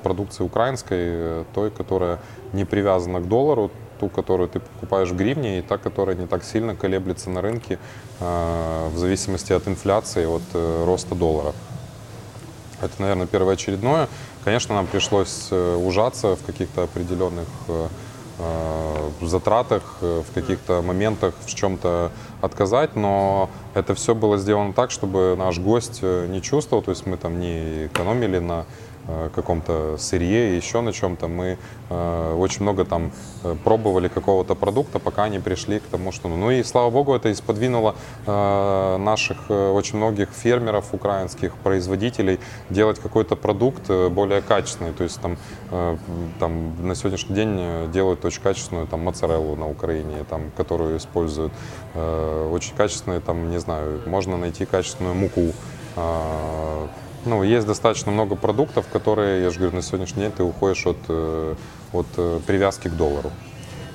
[0.03, 2.19] продукции украинской, той, которая
[2.53, 6.43] не привязана к доллару, ту, которую ты покупаешь в гривне, и та, которая не так
[6.43, 7.79] сильно колеблется на рынке
[8.19, 10.43] в зависимости от инфляции, от
[10.87, 11.53] роста доллара.
[12.81, 14.09] Это, наверное, первоочередное.
[14.43, 17.47] Конечно, нам пришлось ужаться в каких-то определенных
[18.39, 24.73] э, э, затратах, э, в каких-то моментах в чем-то отказать, но это все было сделано
[24.73, 28.65] так, чтобы наш гость э, не чувствовал, то есть мы там не экономили на
[29.35, 31.29] каком-то сырье, еще на чем-то.
[31.29, 31.59] Мы
[31.91, 33.13] э, очень много там
[33.43, 36.29] э, пробовали какого-то продукта, пока не пришли к тому, что...
[36.29, 37.95] Ну и слава богу, это и сподвинуло
[38.27, 42.41] э, наших э, очень многих фермеров украинских, производителей
[42.71, 44.93] делать какой-то продукт э, более качественный.
[44.93, 45.37] То есть там,
[45.71, 45.97] э,
[46.39, 51.53] там на сегодняшний день э, делают очень качественную там моцареллу на Украине, там, которую используют.
[51.95, 55.53] Э, очень качественные, там, не знаю, можно найти качественную муку.
[57.27, 60.99] Ну, есть достаточно много продуктов, которые, я же говорю, на сегодняшний день ты уходишь от,
[61.09, 61.55] э,
[61.93, 63.31] от э, привязки к доллару.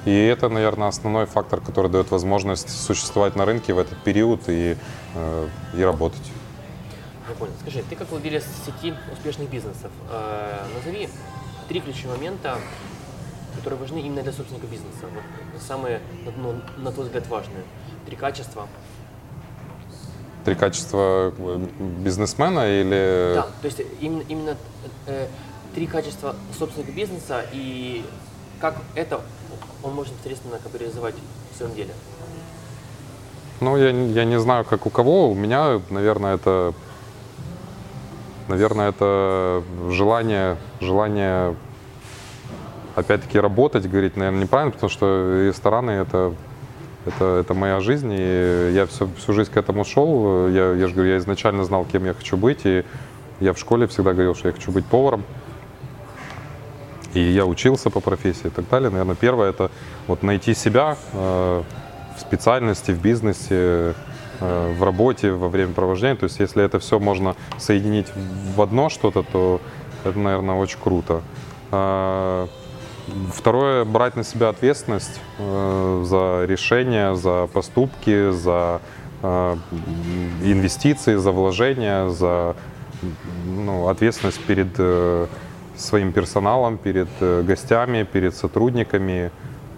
[0.06, 4.76] И это, наверное, основной фактор, который дает возможность существовать на рынке в этот период и,
[5.14, 6.24] э, и работать.
[7.28, 7.54] Я понял.
[7.62, 9.92] Скажи, ты как владелец сети успешных бизнесов,
[10.76, 11.08] назови
[11.68, 12.58] три ключевых момента,
[13.58, 15.06] которые важны именно для собственника бизнеса.
[15.54, 16.02] Вот самые,
[16.38, 17.64] ну, на твой взгляд, важные.
[18.08, 18.68] Три качества.
[20.50, 21.32] Три качества
[22.04, 23.34] бизнесмена или...
[23.36, 24.58] Да, то есть именно, именно
[25.06, 25.28] э,
[25.76, 28.04] три качества собственника бизнеса и
[28.60, 29.22] как это
[29.84, 31.14] он может непосредственно как бы реализовать
[31.54, 31.94] в своем деле.
[33.62, 35.30] Ну, я, я не знаю, как у кого.
[35.30, 36.74] У меня, наверное, это
[38.48, 41.56] наверное, это желание, желание
[42.96, 46.34] опять-таки работать, говорить, наверное, неправильно, потому что рестораны это,
[47.10, 50.48] это, это моя жизнь, и я всю, всю жизнь к этому шел.
[50.48, 52.84] Я, я же говорю, я изначально знал, кем я хочу быть, и
[53.40, 55.24] я в школе всегда говорил, что я хочу быть поваром.
[57.14, 58.90] И я учился по профессии и так далее.
[58.90, 59.72] Наверное, первое это
[60.08, 61.64] вот найти себя э,
[62.16, 63.96] в специальности, в бизнесе,
[64.40, 66.16] э, в работе, во время провождения.
[66.16, 68.08] То есть, если это все можно соединить
[68.56, 69.60] в одно что-то, то
[70.04, 71.22] это, наверное, очень круто.
[73.34, 78.82] Второе, брать на себя ответственность э, за решения, за поступки, за
[79.22, 79.56] э,
[80.44, 82.56] инвестиции, за вложения, за
[83.46, 85.28] ну, ответственность перед э,
[85.76, 89.32] своим персоналом, перед э, гостями, перед сотрудниками.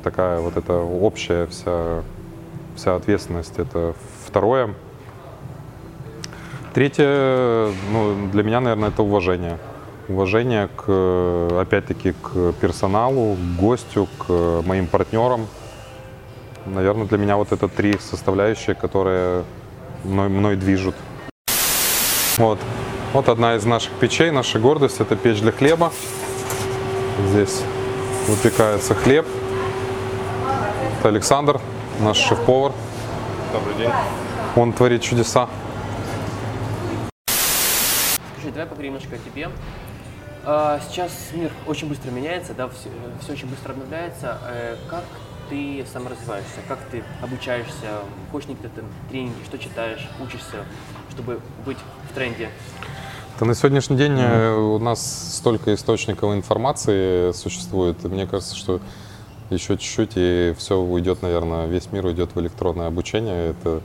[0.04, 2.04] Такая вот эта общая вся,
[2.76, 3.58] вся ответственность.
[3.58, 3.94] Это
[4.26, 4.74] второе.
[6.74, 9.58] Третье, ну, для меня, наверное, это уважение.
[10.12, 15.48] Уважение к, опять-таки, к персоналу, к гостю, к моим партнерам.
[16.66, 19.46] Наверное, для меня вот это три составляющие, которые
[20.04, 20.96] мной, мной движут.
[22.38, 22.60] Вот.
[23.14, 25.94] Вот одна из наших печей, наша гордость, это печь для хлеба.
[27.30, 27.62] Здесь
[28.28, 29.26] выпекается хлеб.
[31.00, 31.62] Это Александр,
[32.02, 32.74] наш шеф-повар.
[33.54, 33.92] Добрый день.
[34.58, 35.48] Он творит чудеса.
[38.34, 39.48] Скажи, давай поговорим немножко о тебе.
[40.44, 42.90] А, Сейчас мир очень быстро меняется, да, все,
[43.22, 44.38] все очень быстро обновляется.
[44.48, 45.04] Э, Как
[45.50, 48.00] ты саморазвиваешься, как ты обучаешься,
[48.32, 50.66] ходишь на какие-то тренинги, что читаешь, учишься,
[51.12, 51.78] чтобы быть
[52.10, 52.50] в тренде?
[53.40, 58.04] Да на сегодняшний день э, у нас столько источников информации существует.
[58.06, 58.80] И Мне кажется, что
[59.50, 63.52] еще чуть-чуть и все уйдет, наверное, весь мир уйдет в электронное обучение.
[63.52, 63.82] Это,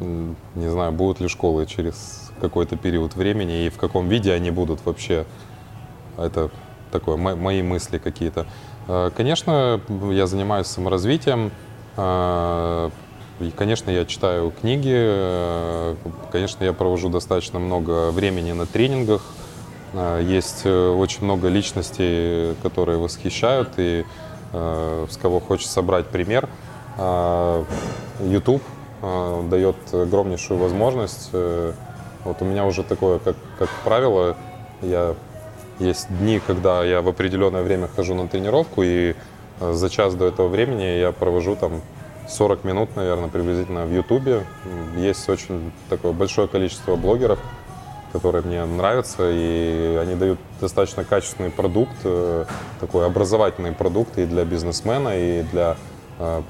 [0.00, 4.84] не знаю, будут ли школы через какой-то период времени и в каком виде они будут
[4.86, 5.26] вообще.
[6.20, 6.50] Это
[6.92, 8.46] такое, мо- мои мысли какие-то.
[8.88, 9.80] Э, Конечно,
[10.10, 11.50] я занимаюсь саморазвитием.
[11.96, 12.90] э,
[13.40, 15.94] И, конечно, я читаю книги, э,
[16.30, 19.22] конечно, я провожу достаточно много времени на тренингах.
[20.20, 24.04] Есть очень много личностей, которые восхищают и
[24.52, 26.48] с кого хочется брать пример.
[28.20, 28.62] YouTube
[29.50, 31.30] дает огромнейшую возможность.
[31.32, 34.36] Вот у меня уже такое, как, как правило,
[34.82, 35.14] я
[35.80, 39.14] есть дни, когда я в определенное время хожу на тренировку, и
[39.60, 41.80] э, за час до этого времени я провожу там
[42.28, 44.44] 40 минут, наверное, приблизительно в Ютубе.
[44.96, 47.38] Есть очень такое большое количество блогеров,
[48.12, 52.44] которые мне нравятся, и они дают достаточно качественный продукт, э,
[52.80, 55.76] такой образовательный продукт и для бизнесмена, и для
[56.18, 56.42] э,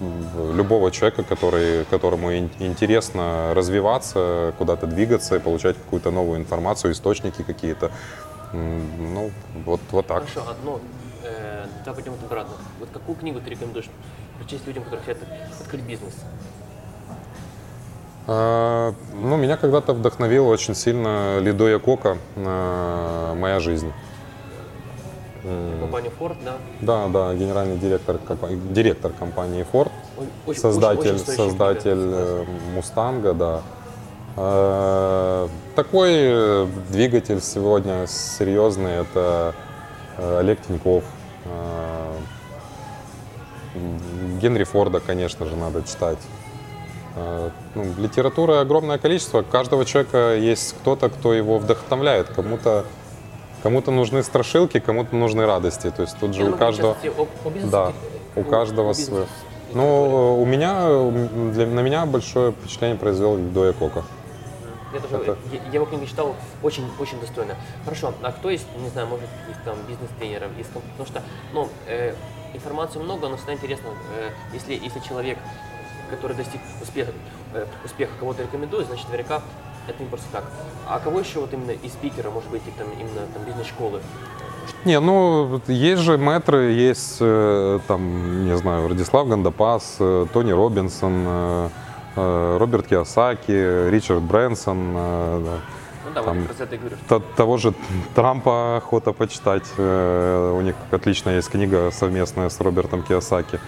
[0.54, 7.42] любого человека, который, которому ин- интересно развиваться, куда-то двигаться и получать какую-то новую информацию, источники
[7.42, 7.90] какие-то.
[8.52, 9.30] Ну,
[9.64, 10.18] вот, вот так.
[10.18, 10.80] Хорошо, одно,
[11.22, 12.54] э, давай пойдем обратно.
[12.78, 13.88] Вот какую книгу ты рекомендуешь
[14.38, 15.28] прочесть людям, которые хотят
[15.60, 16.14] открыть бизнес?
[18.26, 23.92] А, Ну, меня когда-то вдохновил очень сильно Лидоя Кока э, «Моя жизнь».
[25.80, 26.56] Компания Ford, да?
[26.80, 28.18] Да, да, генеральный директор,
[28.70, 29.90] директор компании Ford,
[30.46, 33.62] очень- создатель, очень- очень создатель э, Мустанга, да.
[34.42, 39.54] Э, Такой э, двигатель сегодня серьезный, это
[40.16, 41.04] э, Олег Тиньков.
[44.40, 46.18] Генри Форда, конечно же, надо читать.
[47.74, 49.42] Ну, литературы огромное количество.
[49.42, 52.28] Каждого человека есть кто-то, кто его вдохновляет.
[52.28, 52.84] Кому-то
[53.62, 55.90] кому-то нужны страшилки, кому-то нужны радости.
[55.90, 56.96] То есть тут же Я у каждого...
[57.70, 57.92] Да,
[58.34, 59.22] у каждого свое.
[59.22, 59.32] есть
[59.72, 60.88] Ну, у меня,
[61.52, 64.04] для, на меня большое впечатление произвел Доя Кока.
[64.92, 67.54] Я, тоже, Это- я, я его книгу читал очень, очень достойно.
[67.84, 71.22] Хорошо, а кто есть, не знаю, может, из там бизнес-тренеров, из, потому что,
[71.52, 72.14] ну, э,
[72.54, 75.38] информации много, но всегда интересно, э, если, если человек,
[76.10, 77.12] который достиг успеха,
[77.54, 79.42] э, успеха кого-то рекомендует, значит, наверняка
[79.88, 80.44] это не просто так.
[80.88, 84.00] А кого еще вот именно из спикера, может быть, и там именно там бизнес-школы,
[84.84, 91.24] Не, ну, есть же мэтры, есть, э, там, не знаю, Радислав Гандапас, э, Тони Робинсон,
[91.26, 91.68] э,
[92.16, 95.58] Роберт Киосаки, Ричард Брэнсон, э.
[96.06, 96.96] Ну да, Там- вот это говорю.
[97.08, 97.72] Т- Того же
[98.14, 99.64] Трампа охота почитать.
[99.78, 103.60] Э, У них отличная есть книга совместная с Робертом Киосаки.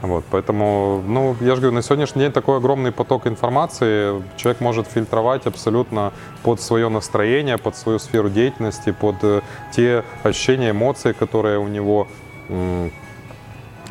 [0.00, 4.22] Вот, поэтому, ну, я же говорю, на сегодняшний день такой огромный поток информации.
[4.36, 6.12] Человек может фильтровать абсолютно
[6.44, 9.40] под свое настроение, под свою сферу деятельности, под э,
[9.72, 12.06] те ощущения, эмоции, которые у него
[12.48, 12.90] м,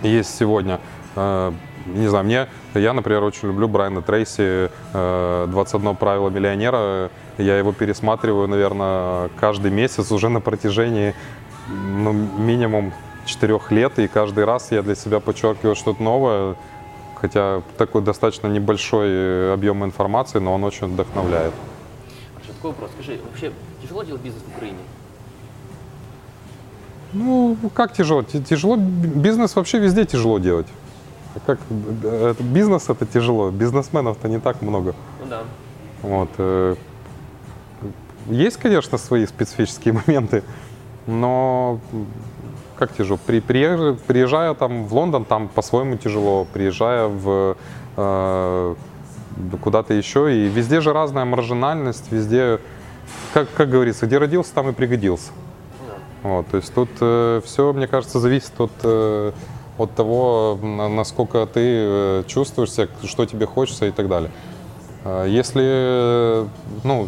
[0.01, 0.79] есть сегодня.
[1.87, 7.09] Э, Не знаю, мне, я, например, очень люблю Брайана Трейси, э, «21 правило миллионера».
[7.37, 11.13] Я его пересматриваю, наверное, каждый месяц уже на протяжении
[11.69, 12.93] ну, минимум
[13.25, 16.55] четырех лет, и каждый раз я для себя подчеркиваю что-то новое,
[17.15, 21.53] хотя такой достаточно небольшой э, объем информации, но он очень вдохновляет.
[22.33, 22.91] Хорошо, такой вопрос.
[22.93, 24.77] Скажи, вообще тяжело делать бизнес в Украине?
[27.13, 28.23] Ну, как тяжело?
[28.23, 30.67] Тяжело, бизнес вообще везде тяжело делать.
[31.45, 31.59] Как
[32.03, 34.95] э, бизнес это тяжело, бизнесменов-то не так много.
[35.19, 35.43] Ну да.
[36.01, 36.29] Вот.
[36.37, 36.75] э,
[38.27, 40.43] Есть, конечно, свои специфические моменты,
[41.05, 41.79] но
[42.77, 43.19] как тяжело?
[43.25, 47.57] При, приезжая, приезжая там в Лондон, там по-своему тяжело, приезжая в
[47.97, 48.75] э,
[49.61, 52.59] куда-то еще, и везде же разная маржинальность, везде,
[53.33, 55.31] как, как говорится, где родился, там и пригодился.
[56.23, 56.29] Ну.
[56.29, 56.89] Вот, то есть тут
[57.45, 59.31] все, мне кажется, зависит от, э,
[59.77, 64.31] от того, на- насколько ты э, чувствуешь себя, что тебе хочется и так далее.
[65.05, 66.47] А Если,
[66.83, 67.07] ну,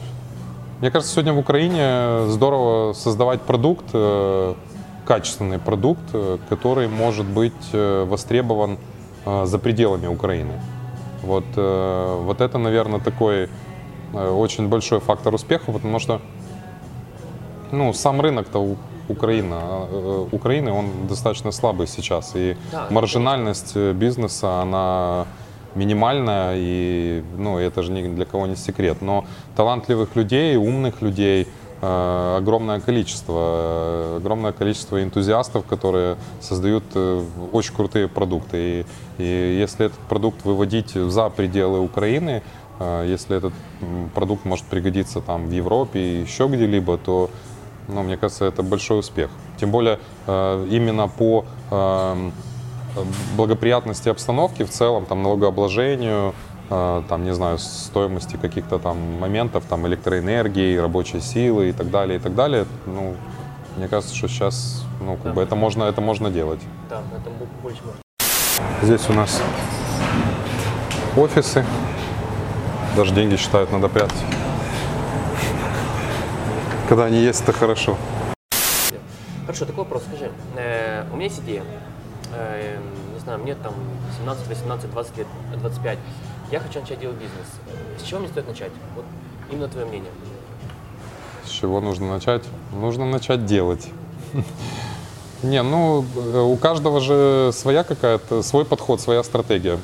[0.80, 4.53] мне кажется, сегодня в Украине здорово создавать продукт, э,
[5.05, 8.78] качественный продукт, э, который может быть востребован
[9.26, 10.53] за пределами Украины.
[11.24, 13.49] Вот, вот это, наверное, такой
[14.13, 16.22] очень большой фактор успеха, потому что
[17.72, 18.78] ну, сам рынок-то
[19.10, 22.32] Украина, э, Украины, он достаточно слабый сейчас.
[22.36, 22.88] И Да.
[22.89, 25.26] маржинальность э, бизнеса, она
[25.76, 29.01] минимальная, и ну, это же ни для кого не секрет.
[29.01, 31.47] Но талантливых людей, умных людей
[31.82, 34.16] э, огромное количество.
[34.18, 36.84] Огромное количество энтузиастов, которые создают
[37.53, 38.57] очень крутые продукты.
[38.57, 38.86] И,
[39.24, 42.41] и если этот продукт выводить за пределы Украины,
[43.05, 43.53] если этот
[44.16, 47.30] продукт может пригодиться там в Европе и еще где-либо, то
[47.90, 49.30] ну, мне кажется, это большой успех.
[49.58, 52.32] Тем более э, именно по эм,
[53.36, 56.34] благоприятности обстановки в целом, там, налогообложению,
[56.70, 62.20] э, там, не знаю, стоимости каких-то там моментов, там, электроэнергии, рабочей силы и так далее,
[62.20, 62.66] и так далее.
[62.86, 63.16] Ну,
[63.78, 66.62] мне кажется, что сейчас, ну, как бы это можно, это можно делать.
[66.90, 68.02] Да, это бо- больше можно.
[68.82, 69.42] Здесь у нас
[71.18, 71.66] офисы.
[72.96, 74.18] Даже деньги считают, надо прятать.
[76.90, 77.96] Когда они есть, это хорошо.
[79.46, 80.02] Хорошо, такой вопрос.
[80.08, 81.64] Скажи, э, у меня есть идея.
[82.34, 82.80] Э,
[83.14, 83.76] не знаю, мне там
[84.18, 86.00] 17, 18, 20 лет, 25.
[86.52, 87.46] Я хочу начать делать бизнес.
[88.00, 88.72] С чего мне стоит начать?
[88.96, 89.06] Вот
[89.52, 90.10] именно твое мнение.
[91.46, 92.42] С чего нужно начать?
[92.74, 93.88] Нужно начать делать.
[95.44, 99.78] Не, ну, э, у каждого же своя какая-то, свой подход, своя стратегия.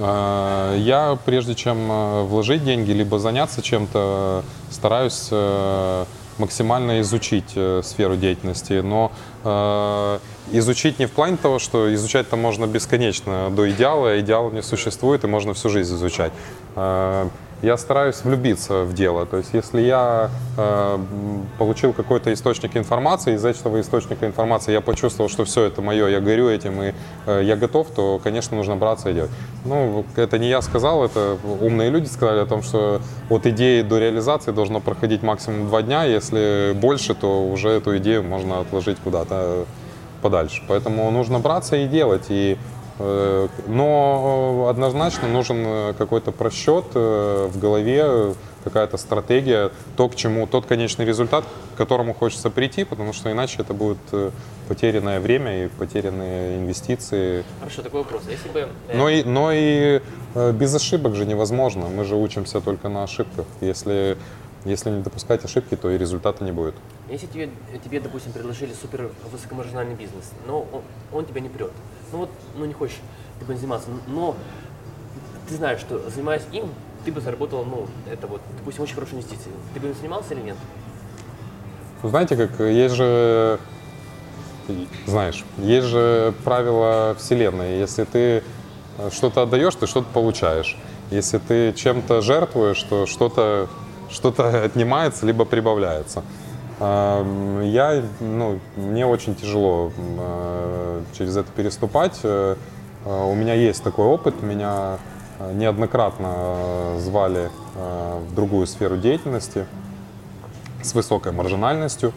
[0.00, 6.04] Э, Я, прежде чем э, вложить деньги, либо заняться чем-то, стараюсь э,
[6.38, 7.50] максимально изучить
[7.84, 8.80] сферу деятельности.
[8.80, 9.12] Но
[10.52, 15.22] изучить не в плане того, что изучать-то можно бесконечно до идеала, а идеала не существует,
[15.24, 16.32] и можно всю жизнь изучать.
[17.62, 19.26] Я стараюсь влюбиться в дело.
[19.26, 20.98] То есть, если я э,
[21.58, 26.20] получил какой-то источник информации, из этого источника информации я почувствовал, что все это мое, я
[26.20, 26.94] горю этим и
[27.26, 29.30] э, я готов, то, конечно, нужно браться и делать.
[29.66, 33.98] Ну, это не я сказал, это умные люди сказали о том, что от идеи до
[33.98, 36.04] реализации должно проходить максимум два дня.
[36.04, 39.66] Если больше, то уже эту идею можно отложить куда-то
[40.22, 40.62] подальше.
[40.66, 42.26] Поэтому нужно браться и делать.
[42.30, 42.56] И
[43.66, 48.34] Но однозначно нужен э, какой-то просчет э, в голове,
[48.64, 51.44] какая-то стратегия, то, к чему, тот конечный результат,
[51.74, 54.30] к которому хочется прийти, потому что иначе это будет э,
[54.68, 57.44] потерянное время и потерянные инвестиции.
[57.60, 58.22] Хорошо, такой вопрос.
[58.28, 58.68] Если бы...
[58.88, 60.02] э, Но и, но и
[60.34, 61.86] э, без ошибок же невозможно.
[61.86, 63.46] Мы же учимся только на ошибках.
[63.60, 64.18] Если,
[64.64, 66.74] если не допускать ошибки, то и результата не будет.
[67.08, 67.48] Если тебе,
[67.82, 70.82] тебе, допустим, предложили супер высокомаржинальный бизнес, но он,
[71.12, 71.72] он тебя не прет.
[72.12, 72.98] Ну вот, ну не хочешь
[73.46, 74.36] бы заниматься, но
[75.48, 76.66] ты знаешь, что занимаясь им,
[77.04, 79.50] ты бы заработал, ну, это вот, допустим, очень хорошие инвестиции.
[79.74, 80.56] Ты бы им занимался или нет?
[82.02, 83.58] Знаете, как есть же,
[85.06, 87.78] знаешь, есть же правила Вселенной.
[87.78, 88.42] Если ты
[88.98, 90.76] э, что-то отдаешь, ты что-то получаешь.
[91.10, 93.68] Если ты чем-то жертвуешь, то что-то
[94.10, 96.22] что-то отнимается, либо прибавляется.
[96.80, 102.18] Я, ну, мне очень тяжело э, через это переступать.
[102.22, 102.56] Э,
[103.04, 104.42] э, У меня есть такой опыт.
[104.42, 104.96] Меня
[105.38, 109.66] э, неоднократно звали в другую сферу деятельности
[110.82, 112.12] с высокой маржинальностью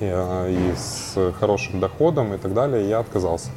[0.00, 2.88] и, и с хорошим доходом и так далее.
[2.88, 3.48] Я отказался.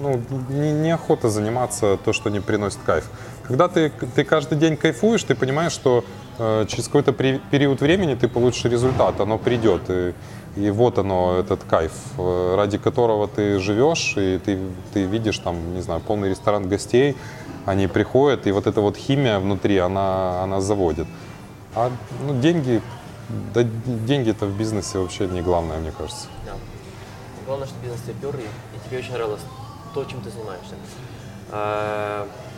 [0.00, 3.08] Ну, не, неохота заниматься то, что не приносит кайф.
[3.44, 6.04] Когда ты, ты каждый день кайфуешь, ты понимаешь, что
[6.66, 9.82] через какой-то период времени ты получишь результат, оно придет.
[9.90, 10.14] И,
[10.56, 14.58] и вот оно, этот кайф, э, ради которого ты живешь, и ты,
[14.92, 17.16] ты видишь там, не знаю, полный ресторан гостей,
[17.66, 21.06] они приходят, и вот эта вот химия внутри, она, она заводит.
[21.74, 21.90] А
[22.26, 22.82] ну, деньги,
[23.54, 26.26] да, деньги это в бизнесе вообще не главное, мне кажется.
[26.46, 26.52] Да.
[27.46, 29.42] Главное, что бизнес тебе пер, и, и тебе очень нравилось
[29.94, 30.74] то, чем ты занимаешься.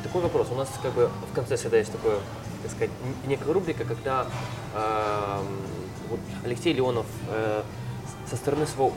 [0.03, 0.49] Такой вопрос.
[0.51, 2.17] У нас как бы в конце всегда есть такое,
[2.63, 2.91] так сказать,
[3.27, 4.27] некая рубрика, когда
[4.75, 5.47] ам,
[6.11, 7.63] вот Алексей Леонов э,
[8.29, 8.93] со стороны своего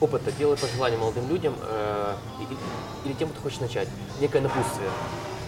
[0.00, 3.88] опыта делает пожелания молодым людям э, и- и- или тем, кто хочет начать.
[4.20, 4.88] Некое напутствие.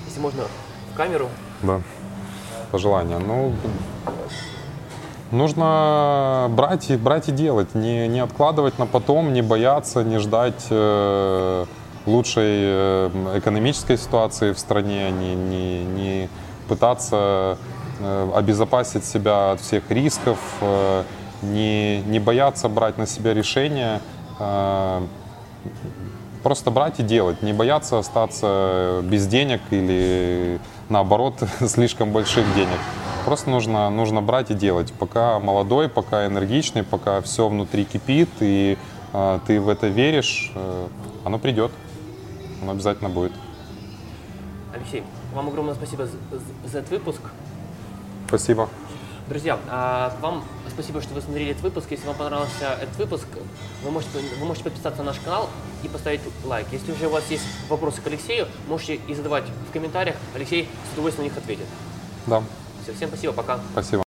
[0.06, 0.44] Если можно
[0.92, 1.28] в камеру.
[1.62, 1.80] Да.
[2.70, 3.18] Пожелания.
[3.18, 3.52] Ну,
[5.32, 7.74] нужно брать и, брать и делать.
[7.74, 11.66] Не, не откладывать на потом, не бояться, не ждать э,
[12.06, 16.28] лучшей э, экономической ситуации в стране, не, не, не
[16.68, 17.58] пытаться
[17.98, 21.04] э, обезопасить себя от всех рисков, э,
[21.42, 24.00] не, не бояться брать на себя решения.
[26.42, 31.34] Просто брать и делать, не бояться остаться без денег или наоборот
[31.66, 32.78] слишком больших денег.
[33.24, 34.92] Просто нужно, нужно брать и делать.
[34.94, 38.78] Пока молодой, пока энергичный, пока все внутри кипит и
[39.12, 40.86] э, ты в это веришь, э,
[41.24, 41.70] оно придет.
[42.62, 43.32] Оно обязательно будет.
[44.74, 45.02] Алексей,
[45.34, 47.20] вам огромное спасибо за, за- за этот выпуск.
[48.28, 48.68] Спасибо.
[49.28, 51.86] Друзья, а, вам спасибо, что вы смотрели этот выпуск.
[51.90, 53.26] Если вам понравился этот выпуск,
[53.84, 55.48] вы можете, вы можете подписаться на наш канал
[55.84, 56.66] и поставить лайк.
[56.72, 60.16] Если уже у вас есть вопросы к Алексею, можете и задавать в комментариях.
[60.34, 61.66] Алексей с удовольствием на них ответит.
[62.26, 62.42] Да,
[62.82, 63.60] Все, всем спасибо, пока.
[63.72, 64.02] спасибо.